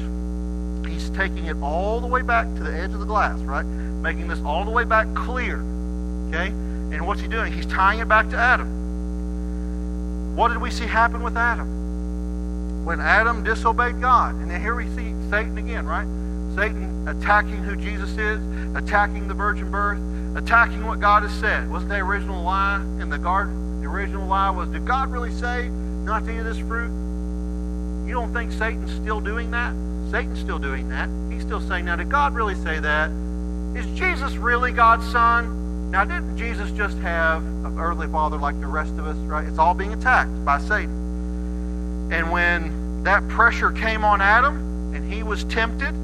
Taking 1.15 1.45
it 1.45 1.58
all 1.62 1.99
the 1.99 2.08
way 2.08 2.21
back 2.21 2.45
to 2.56 2.63
the 2.63 2.76
edge 2.76 2.91
of 2.93 2.99
the 2.99 3.06
glass, 3.06 3.38
right? 3.39 3.65
Making 3.65 4.28
this 4.28 4.39
all 4.41 4.65
the 4.65 4.71
way 4.71 4.84
back 4.84 5.08
clear. 5.13 5.58
Okay? 6.28 6.47
And 6.47 7.06
what's 7.08 7.21
he 7.21 7.28
doing? 7.28 7.52
He's 7.54 7.65
tying 7.65 7.99
it 7.99 8.08
back 8.08 8.30
to 8.30 8.38
Adam. 8.38 10.36
What 10.36 10.47
did 10.49 10.62
we 10.62 10.71
see 10.71 10.86
happen 10.86 11.23
with 11.23 11.38
Adam? 11.38 12.86
When 12.86 12.99
Adam 12.99 13.43
disobeyed 13.43 14.02
God. 14.02 14.36
And 14.36 14.49
then 14.49 14.60
here 14.60 14.76
we 14.76 14.86
see 14.89 15.13
Satan 15.30 15.58
again, 15.58 15.86
right? 15.86 16.08
Satan 16.56 17.08
attacking 17.08 17.63
who 17.63 17.76
Jesus 17.76 18.12
is, 18.17 18.41
attacking 18.76 19.28
the 19.28 19.34
virgin 19.34 19.71
birth, 19.71 19.99
attacking 20.36 20.86
what 20.86 20.99
God 20.99 21.23
has 21.23 21.32
said. 21.39 21.69
Wasn't 21.69 21.89
the 21.89 21.97
original 21.97 22.41
lie 22.41 22.78
in 22.78 23.10
the 23.10 23.17
garden? 23.17 23.82
The 23.82 23.88
original 23.88 24.28
lie 24.28 24.49
was, 24.49 24.69
did 24.69 24.86
God 24.86 25.12
really 25.12 25.32
say 25.32 25.67
not 25.69 26.26
to 26.26 26.32
eat 26.32 26.39
of 26.39 26.45
this 26.45 26.60
fruit? 26.60 26.91
You 28.08 28.13
don't 28.13 28.34
think 28.34 28.52
Satan's 28.52 28.91
still 28.91 29.19
doing 29.19 29.52
that? 29.52 29.73
Satan's 30.13 30.39
still 30.41 30.60
doing 30.60 30.89
that. 30.89 31.10
He's 31.34 31.41
still 31.41 31.60
saying, 31.60 31.86
now, 31.86 31.95
did 31.95 32.08
God 32.08 32.36
really 32.36 32.54
say 32.54 32.78
that? 32.78 33.10
Is 33.76 33.88
Jesus 33.97 34.34
really 34.34 34.71
God's 34.71 35.12
son? 35.12 35.89
Now, 35.89 36.06
didn't 36.06 36.38
Jesus 36.38 36.69
just 36.69 36.95
have 36.99 37.41
an 37.41 37.80
earthly 37.80 38.06
father 38.06 38.38
like 38.38 38.62
the 38.62 38.67
rest 38.67 38.91
of 38.99 39.08
us, 39.08 39.15
right? 39.15 39.43
It's 39.47 39.58
all 39.58 39.73
being 39.73 39.91
attacked 39.91 40.45
by 40.45 40.60
Satan. 40.60 42.12
And 42.13 42.32
when 42.32 43.02
that 43.06 43.28
pressure 43.28 43.71
came 43.71 44.06
on 44.06 44.21
Adam 44.21 44.93
and 44.93 45.12
he 45.12 45.23
was 45.23 45.45
tempted, 45.45 45.95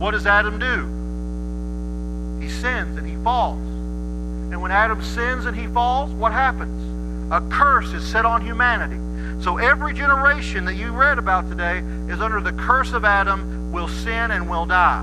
what 0.00 0.10
does 0.10 0.26
Adam 0.26 0.58
do? 0.58 2.42
He 2.44 2.50
sins 2.50 2.98
and 2.98 3.06
he 3.06 3.14
falls. 3.22 3.60
And 3.60 4.60
when 4.60 4.72
Adam 4.72 5.00
sins 5.04 5.46
and 5.46 5.56
he 5.56 5.68
falls, 5.68 6.10
what 6.10 6.32
happens? 6.32 7.30
A 7.32 7.40
curse 7.48 7.92
is 7.92 8.04
set 8.10 8.26
on 8.26 8.44
humanity. 8.44 8.96
So 9.42 9.56
every 9.56 9.92
generation 9.92 10.64
that 10.66 10.74
you 10.74 10.92
read 10.92 11.18
about 11.18 11.48
today 11.48 11.78
is 12.08 12.20
under 12.20 12.40
the 12.40 12.52
curse 12.52 12.92
of 12.92 13.04
Adam, 13.04 13.72
will 13.72 13.88
sin 13.88 14.30
and 14.30 14.48
will 14.48 14.66
die. 14.66 15.02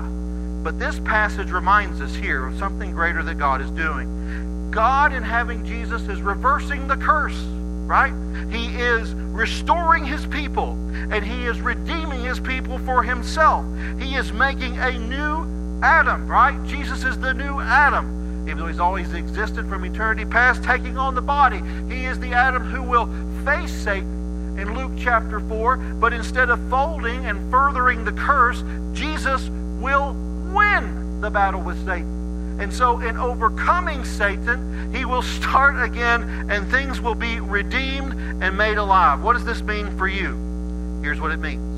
But 0.62 0.78
this 0.78 0.98
passage 1.00 1.50
reminds 1.50 2.00
us 2.00 2.14
here 2.14 2.46
of 2.46 2.58
something 2.58 2.92
greater 2.92 3.22
that 3.22 3.34
God 3.34 3.60
is 3.60 3.70
doing. 3.70 4.70
God, 4.70 5.12
in 5.12 5.22
having 5.22 5.62
Jesus, 5.66 6.00
is 6.08 6.22
reversing 6.22 6.88
the 6.88 6.96
curse, 6.96 7.36
right? 7.36 8.14
He 8.50 8.80
is 8.80 9.12
restoring 9.12 10.06
his 10.06 10.24
people, 10.24 10.70
and 11.12 11.22
he 11.22 11.44
is 11.44 11.60
redeeming 11.60 12.24
his 12.24 12.40
people 12.40 12.78
for 12.78 13.02
himself. 13.02 13.66
He 13.98 14.14
is 14.14 14.32
making 14.32 14.78
a 14.78 14.92
new 14.92 15.82
Adam, 15.82 16.26
right? 16.26 16.56
Jesus 16.64 17.04
is 17.04 17.18
the 17.18 17.34
new 17.34 17.60
Adam. 17.60 18.46
Even 18.46 18.56
though 18.56 18.68
he's 18.68 18.80
always 18.80 19.12
existed 19.12 19.68
from 19.68 19.84
eternity 19.84 20.24
past, 20.24 20.64
taking 20.64 20.96
on 20.96 21.14
the 21.14 21.20
body, 21.20 21.60
he 21.94 22.06
is 22.06 22.18
the 22.20 22.32
Adam 22.32 22.64
who 22.64 22.82
will 22.82 23.06
face 23.44 23.70
Satan 23.70 24.19
in 24.60 24.76
Luke 24.76 24.92
chapter 24.98 25.40
4, 25.40 25.76
but 25.76 26.12
instead 26.12 26.50
of 26.50 26.60
folding 26.68 27.24
and 27.26 27.50
furthering 27.50 28.04
the 28.04 28.12
curse, 28.12 28.62
Jesus 28.92 29.48
will 29.48 30.12
win 30.52 31.20
the 31.22 31.30
battle 31.30 31.62
with 31.62 31.82
Satan. 31.86 32.58
And 32.60 32.72
so, 32.72 33.00
in 33.00 33.16
overcoming 33.16 34.04
Satan, 34.04 34.94
he 34.94 35.06
will 35.06 35.22
start 35.22 35.82
again 35.82 36.50
and 36.50 36.70
things 36.70 37.00
will 37.00 37.14
be 37.14 37.40
redeemed 37.40 38.42
and 38.42 38.56
made 38.56 38.76
alive. 38.76 39.22
What 39.22 39.32
does 39.32 39.46
this 39.46 39.62
mean 39.62 39.96
for 39.96 40.06
you? 40.06 41.00
Here's 41.02 41.20
what 41.20 41.32
it 41.32 41.38
means. 41.38 41.70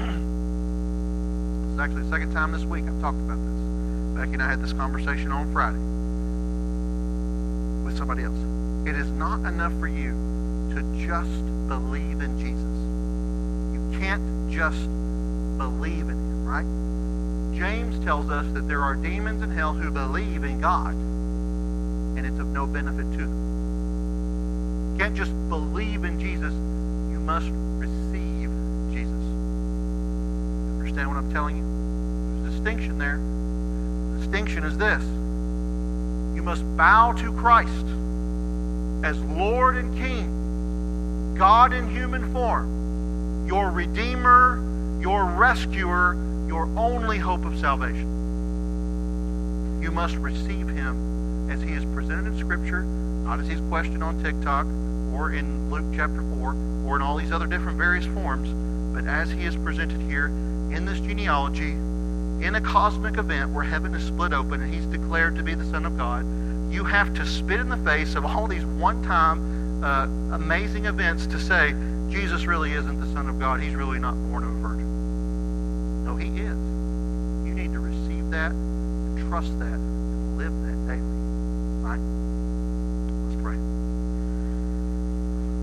Is 1.74 1.80
actually 1.80 2.04
the 2.04 2.10
second 2.10 2.32
time 2.32 2.52
this 2.52 2.64
week 2.64 2.84
I've 2.84 3.00
talked 3.02 3.18
about 3.18 3.36
this. 3.36 3.54
Becky 4.16 4.32
and 4.34 4.42
I 4.42 4.48
had 4.48 4.62
this 4.62 4.72
conversation 4.72 5.30
on 5.32 5.52
Friday 5.52 5.76
with 7.84 7.98
somebody 7.98 8.22
else. 8.22 8.38
It 8.88 8.96
is 8.96 9.10
not 9.10 9.40
enough 9.40 9.72
for 9.78 9.88
you 9.88 10.23
to 10.74 10.82
just 11.06 11.68
believe 11.68 12.20
in 12.20 12.38
Jesus. 12.38 12.74
You 13.74 14.00
can't 14.00 14.50
just 14.50 14.88
believe 15.56 16.08
in 16.08 16.18
him, 16.18 16.44
right? 16.44 16.66
James 17.56 18.04
tells 18.04 18.28
us 18.28 18.44
that 18.54 18.66
there 18.66 18.82
are 18.82 18.96
demons 18.96 19.42
in 19.42 19.50
hell 19.52 19.72
who 19.72 19.90
believe 19.90 20.42
in 20.42 20.60
God, 20.60 20.94
and 20.94 22.26
it's 22.26 22.40
of 22.40 22.48
no 22.48 22.66
benefit 22.66 23.04
to 23.12 23.18
them. 23.18 24.92
You 24.92 24.98
can't 24.98 25.16
just 25.16 25.30
believe 25.48 26.04
in 26.04 26.18
Jesus, 26.18 26.52
you 26.52 27.20
must 27.20 27.46
receive 27.78 28.50
Jesus. 28.92 29.24
Understand 30.80 31.08
what 31.08 31.18
I'm 31.18 31.32
telling 31.32 31.56
you? 31.56 32.42
There's 32.42 32.54
a 32.54 32.56
distinction 32.56 32.98
there. 32.98 33.18
The 33.18 34.18
distinction 34.18 34.64
is 34.64 34.76
this 34.76 35.02
you 36.34 36.42
must 36.42 36.64
bow 36.76 37.12
to 37.12 37.32
Christ 37.32 37.86
as 39.04 39.20
Lord 39.20 39.76
and 39.76 39.96
King, 39.96 40.43
God 41.34 41.72
in 41.72 41.88
human 41.90 42.32
form, 42.32 43.46
your 43.48 43.70
Redeemer, 43.70 44.62
your 45.00 45.24
Rescuer, 45.24 46.14
your 46.46 46.68
only 46.78 47.18
hope 47.18 47.44
of 47.44 47.58
salvation. 47.58 48.08
You 49.82 49.90
must 49.90 50.14
receive 50.14 50.68
him 50.68 51.50
as 51.50 51.60
he 51.60 51.72
is 51.72 51.84
presented 51.86 52.26
in 52.26 52.38
Scripture, 52.38 52.82
not 52.82 53.40
as 53.40 53.48
he's 53.48 53.60
questioned 53.68 54.04
on 54.04 54.22
TikTok 54.22 54.66
or 55.12 55.32
in 55.32 55.70
Luke 55.70 55.84
chapter 55.96 56.22
4 56.38 56.54
or 56.86 56.96
in 56.96 57.02
all 57.02 57.16
these 57.16 57.32
other 57.32 57.46
different 57.46 57.78
various 57.78 58.06
forms, 58.06 58.48
but 58.94 59.10
as 59.10 59.28
he 59.28 59.44
is 59.44 59.56
presented 59.56 60.00
here 60.02 60.26
in 60.26 60.84
this 60.86 61.00
genealogy, 61.00 61.72
in 62.46 62.54
a 62.54 62.60
cosmic 62.60 63.18
event 63.18 63.50
where 63.50 63.64
heaven 63.64 63.92
is 63.94 64.06
split 64.06 64.32
open 64.32 64.62
and 64.62 64.72
he's 64.72 64.86
declared 64.86 65.34
to 65.34 65.42
be 65.42 65.54
the 65.54 65.64
Son 65.64 65.84
of 65.84 65.96
God. 65.96 66.24
You 66.72 66.84
have 66.84 67.12
to 67.14 67.26
spit 67.26 67.58
in 67.58 67.68
the 67.68 67.76
face 67.78 68.14
of 68.14 68.24
all 68.24 68.46
these 68.46 68.64
one 68.64 69.02
time 69.02 69.53
uh, 69.84 70.04
amazing 70.32 70.86
events 70.86 71.26
to 71.26 71.38
say, 71.38 71.74
Jesus 72.08 72.46
really 72.46 72.72
isn't 72.72 73.00
the 73.00 73.06
Son 73.12 73.28
of 73.28 73.38
God. 73.38 73.60
He's 73.60 73.74
really 73.74 73.98
not 73.98 74.14
born 74.14 74.44
of 74.44 74.50
a 74.50 74.52
virgin. 74.54 76.04
No, 76.04 76.16
he 76.16 76.28
is. 76.28 76.56
You 77.46 77.54
need 77.54 77.72
to 77.72 77.80
receive 77.80 78.30
that, 78.30 78.50
and 78.50 79.28
trust 79.28 79.58
that, 79.58 79.66
and 79.66 80.38
live 80.38 80.52
that 80.64 80.86
daily. 80.86 81.02
Right? 81.84 82.00
Let's 83.28 83.42
pray. 83.42 83.58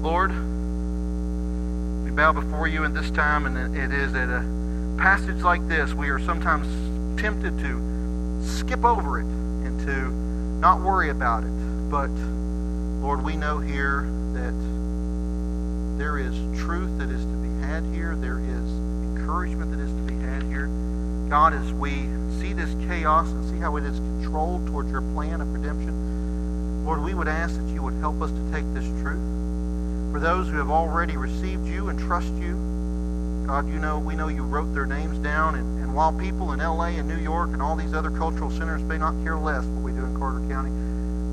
Lord, 0.08 0.32
we 2.06 2.12
bow 2.12 2.32
before 2.32 2.68
you 2.68 2.84
in 2.84 2.94
this 2.94 3.10
time, 3.12 3.46
and 3.48 3.76
it 3.76 3.92
is 3.92 4.14
at 4.14 4.30
a 4.30 4.44
passage 4.98 5.42
like 5.42 5.68
this, 5.68 5.94
we 5.94 6.10
are 6.10 6.20
sometimes 6.20 6.68
tempted 7.20 7.58
to 7.58 7.82
skip 8.46 8.86
over 8.86 9.20
it 9.20 9.26
and 9.26 9.80
to 9.80 10.12
not 10.60 10.80
worry 10.80 11.10
about 11.10 11.44
it. 11.44 11.50
But, 11.90 12.12
Lord, 13.02 13.24
we 13.24 13.36
know 13.36 13.58
here 13.58 14.04
that 14.34 14.54
there 15.98 16.20
is 16.20 16.36
truth 16.62 17.00
that 17.00 17.10
is 17.10 17.22
to 17.22 17.36
be 17.38 17.66
had 17.66 17.84
here, 17.86 18.16
there 18.16 18.38
is 18.38 18.70
encouragement 19.18 19.72
that 19.72 19.80
is 19.80 19.90
to 19.90 20.02
be 20.04 20.14
had 20.22 20.44
here. 20.44 20.68
God, 21.28 21.56
as 21.56 21.74
we 21.74 22.06
see 22.40 22.54
this 22.54 22.70
chaos 22.88 23.28
and 23.28 23.50
see 23.50 23.58
how 23.58 23.76
it 23.78 23.86
is 23.86 23.98
controlled 23.98 24.68
towards 24.68 24.92
your 24.92 25.02
plan 25.02 25.42
of 25.42 25.52
redemption, 25.52 26.86
Lord, 26.86 27.02
we 27.02 27.16
would 27.16 27.28
ask 27.28 27.56
that 27.56 27.74
you 27.74 27.82
would 27.82 27.96
help 27.96 28.22
us 28.22 28.30
to 28.30 28.52
take 28.52 28.72
this 28.76 28.86
truth. 29.02 30.14
For 30.14 30.20
those 30.20 30.48
who 30.48 30.58
have 30.58 30.70
already 30.70 31.18
received 31.18 31.66
you 31.66 31.90
and 31.90 31.98
trust 31.98 32.32
you, 32.34 32.54
God, 33.48 33.68
you 33.68 33.80
know, 33.80 33.98
we 33.98 34.14
know 34.14 34.28
you 34.28 34.44
wrote 34.44 34.76
their 34.76 34.86
names 34.86 35.18
down, 35.18 35.56
and, 35.56 35.84
and 35.84 35.96
while 35.96 36.14
people 36.14 36.54
in 36.54 36.60
LA 36.60 37.02
and 37.02 37.08
New 37.08 37.18
York 37.18 37.50
and 37.50 37.64
all 37.64 37.76
these 37.76 37.96
other 37.96 38.12
cultural 38.12 38.52
centers 38.52 38.84
may 38.84 39.00
not 39.00 39.16
care 39.24 39.38
less 39.38 39.64
what 39.66 39.82
we 39.82 39.92
do 39.92 40.06
in 40.06 40.20
Carter 40.20 40.48
County, 40.48 40.91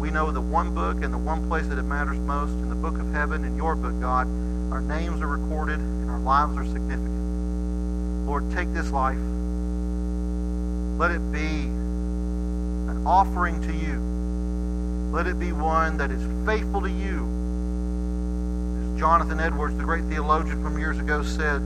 we 0.08 0.14
know 0.14 0.30
the 0.30 0.40
one 0.40 0.74
book 0.74 1.02
and 1.02 1.12
the 1.12 1.18
one 1.18 1.46
place 1.48 1.66
that 1.66 1.76
it 1.76 1.82
matters 1.82 2.16
most, 2.16 2.52
in 2.52 2.70
the 2.70 2.74
book 2.74 2.98
of 2.98 3.12
heaven, 3.12 3.44
in 3.44 3.58
your 3.58 3.76
book, 3.76 4.00
God, 4.00 4.26
our 4.72 4.80
names 4.80 5.20
are 5.20 5.26
recorded 5.26 5.78
and 5.78 6.10
our 6.10 6.18
lives 6.18 6.56
are 6.56 6.64
significant. 6.64 8.26
Lord, 8.26 8.50
take 8.52 8.72
this 8.72 8.90
life. 8.90 9.18
Let 10.98 11.10
it 11.10 11.30
be 11.30 11.64
an 11.68 13.06
offering 13.06 13.60
to 13.66 13.70
you. 13.70 14.00
Let 15.12 15.26
it 15.26 15.38
be 15.38 15.52
one 15.52 15.98
that 15.98 16.10
is 16.10 16.24
faithful 16.46 16.80
to 16.80 16.90
you. 16.90 17.28
As 18.80 18.98
Jonathan 18.98 19.40
Edwards, 19.40 19.76
the 19.76 19.84
great 19.84 20.04
theologian 20.04 20.62
from 20.62 20.78
years 20.78 20.98
ago, 20.98 21.22
said, 21.22 21.60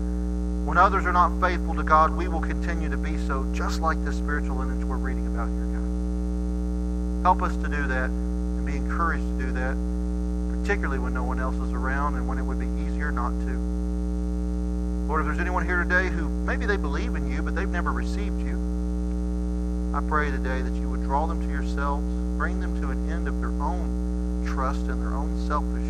when 0.66 0.78
others 0.78 1.06
are 1.06 1.12
not 1.12 1.30
faithful 1.40 1.76
to 1.76 1.84
God, 1.84 2.10
we 2.10 2.26
will 2.26 2.40
continue 2.40 2.90
to 2.90 2.96
be 2.96 3.18
so, 3.18 3.46
just 3.52 3.78
like 3.78 4.04
the 4.04 4.12
spiritual 4.12 4.56
lineage 4.56 4.84
we're 4.84 4.96
reading 4.96 5.28
about 5.28 5.46
here, 5.46 5.78
God. 5.78 7.22
Help 7.22 7.42
us 7.48 7.56
to 7.62 7.68
do 7.68 7.86
that 7.86 8.10
encouraged 8.92 9.24
to 9.24 9.46
do 9.46 9.52
that, 9.52 9.72
particularly 10.60 10.98
when 10.98 11.14
no 11.14 11.24
one 11.24 11.40
else 11.40 11.54
is 11.56 11.72
around 11.72 12.14
and 12.14 12.28
when 12.28 12.36
it 12.36 12.42
would 12.42 12.60
be 12.60 12.68
easier 12.84 13.10
not 13.10 13.30
to. 13.30 13.56
Lord, 15.08 15.22
if 15.22 15.26
there's 15.26 15.40
anyone 15.40 15.64
here 15.64 15.82
today 15.82 16.08
who 16.08 16.28
maybe 16.28 16.66
they 16.66 16.76
believe 16.76 17.16
in 17.16 17.30
you, 17.32 17.40
but 17.40 17.54
they've 17.54 17.66
never 17.66 17.90
received 17.90 18.38
you, 18.44 18.52
I 19.96 20.00
pray 20.06 20.30
today 20.30 20.60
that 20.60 20.74
you 20.74 20.90
would 20.90 21.04
draw 21.04 21.26
them 21.26 21.40
to 21.40 21.48
yourselves, 21.48 22.04
bring 22.36 22.60
them 22.60 22.82
to 22.82 22.90
an 22.90 23.10
end 23.10 23.28
of 23.28 23.40
their 23.40 23.48
own 23.64 24.44
trust 24.46 24.84
and 24.92 25.00
their 25.00 25.16
own 25.16 25.40
selfish 25.48 25.88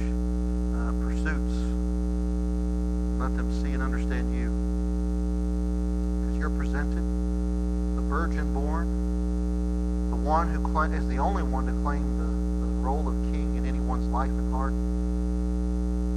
uh, 0.78 0.94
pursuits. 1.02 1.58
Let 3.18 3.34
them 3.36 3.50
see 3.62 3.74
and 3.74 3.82
understand 3.82 4.30
you 4.30 4.46
Because 6.22 6.38
you're 6.38 6.54
presented, 6.54 7.02
the 7.98 8.02
virgin 8.06 8.54
born, 8.54 10.10
the 10.10 10.16
one 10.16 10.54
who 10.54 10.62
is 10.94 11.08
the 11.08 11.18
only 11.18 11.42
one 11.42 11.66
to 11.66 11.72
claim 11.82 12.18
the 12.18 12.31
role 12.82 13.08
of 13.08 13.14
king 13.32 13.56
in 13.56 13.64
anyone's 13.64 14.06
life 14.08 14.28
and 14.28 14.52
heart, 14.52 14.72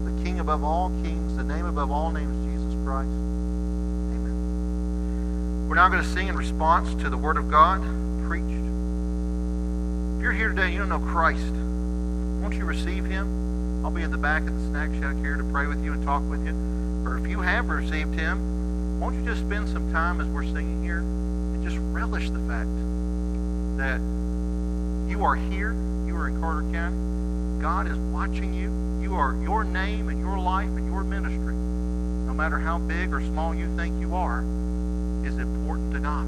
the 0.10 0.24
king 0.24 0.40
above 0.40 0.64
all 0.64 0.90
kings, 1.04 1.38
the 1.38 1.44
name 1.44 1.68
above 1.68 1.92
all 1.92 2.10
names, 2.10 2.36
Jesus 2.46 2.74
Christ. 2.84 3.08
Amen. 4.18 5.70
We're 5.70 5.76
now 5.76 5.90
going 5.90 6.02
to 6.04 6.10
sing 6.10 6.28
in 6.28 6.36
response 6.36 6.96
to 7.04 7.10
the 7.10 7.18
Word 7.18 7.38
of 7.38 7.52
God 7.52 7.82
preached. 8.26 8.50
If 10.18 10.24
you're 10.24 10.34
here 10.34 10.50
today 10.50 10.70
you 10.70 10.80
don't 10.80 10.90
know 10.90 11.00
Christ, 11.00 11.54
won't 12.42 12.56
you 12.56 12.66
receive 12.66 13.06
Him? 13.06 13.86
I'll 13.86 13.92
be 13.92 14.02
in 14.02 14.10
the 14.10 14.18
back 14.18 14.42
of 14.42 14.60
the 14.60 14.68
snack 14.70 14.90
shack 15.00 15.16
here 15.18 15.36
to 15.36 15.44
pray 15.44 15.68
with 15.68 15.84
you 15.84 15.94
and 15.94 16.04
talk 16.04 16.24
with 16.24 16.44
you. 16.44 16.56
Or 17.06 17.20
if 17.20 17.28
you 17.28 17.42
have 17.42 17.70
received 17.70 18.16
Him, 18.18 19.00
won't 19.00 19.14
you 19.14 19.24
just 19.24 19.42
spend 19.42 19.70
some 19.70 19.92
time 19.94 20.20
as 20.20 20.26
we're 20.26 20.44
singing 20.44 20.84
here 20.84 20.98
and 20.98 21.64
just 21.64 21.78
relish 21.94 22.32
the 22.32 22.40
fact 22.50 22.74
that 23.78 24.02
you 25.08 25.24
are 25.24 25.36
here, 25.36 25.76
in 26.28 26.42
Carter 26.42 26.64
County, 26.72 27.62
God 27.62 27.88
is 27.88 27.98
watching 27.98 28.54
you. 28.54 29.02
You 29.02 29.16
are 29.16 29.36
your 29.36 29.64
name 29.64 30.10
and 30.10 30.20
your 30.20 30.38
life 30.38 30.68
and 30.68 30.92
your 30.92 31.04
ministry, 31.04 31.54
no 31.54 32.34
matter 32.34 32.58
how 32.58 32.78
big 32.78 33.14
or 33.14 33.22
small 33.22 33.54
you 33.54 33.76
think 33.76 34.00
you 34.00 34.16
are, 34.16 34.40
is 35.26 35.38
important 35.38 35.94
to 35.94 36.00
God. 36.00 36.26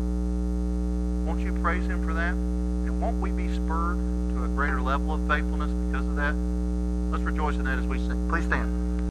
Won't 1.26 1.40
you 1.42 1.54
praise 1.62 1.86
Him 1.86 2.06
for 2.06 2.14
that? 2.14 2.32
And 2.32 3.02
won't 3.02 3.18
we 3.18 3.32
be 3.32 3.54
spurred 3.54 3.98
to 4.34 4.44
a 4.44 4.48
greater 4.48 4.82
level 4.82 5.14
of 5.14 5.28
faithfulness 5.28 5.72
because 5.72 6.08
of 6.08 6.16
that? 6.16 6.34
Let's 7.12 7.24
rejoice 7.24 7.56
in 7.56 7.66
that 7.66 7.80
as 7.80 7.86
we 7.86 7.98
sing. 7.98 8.30
Please 8.30 8.46
stand. 8.46 8.87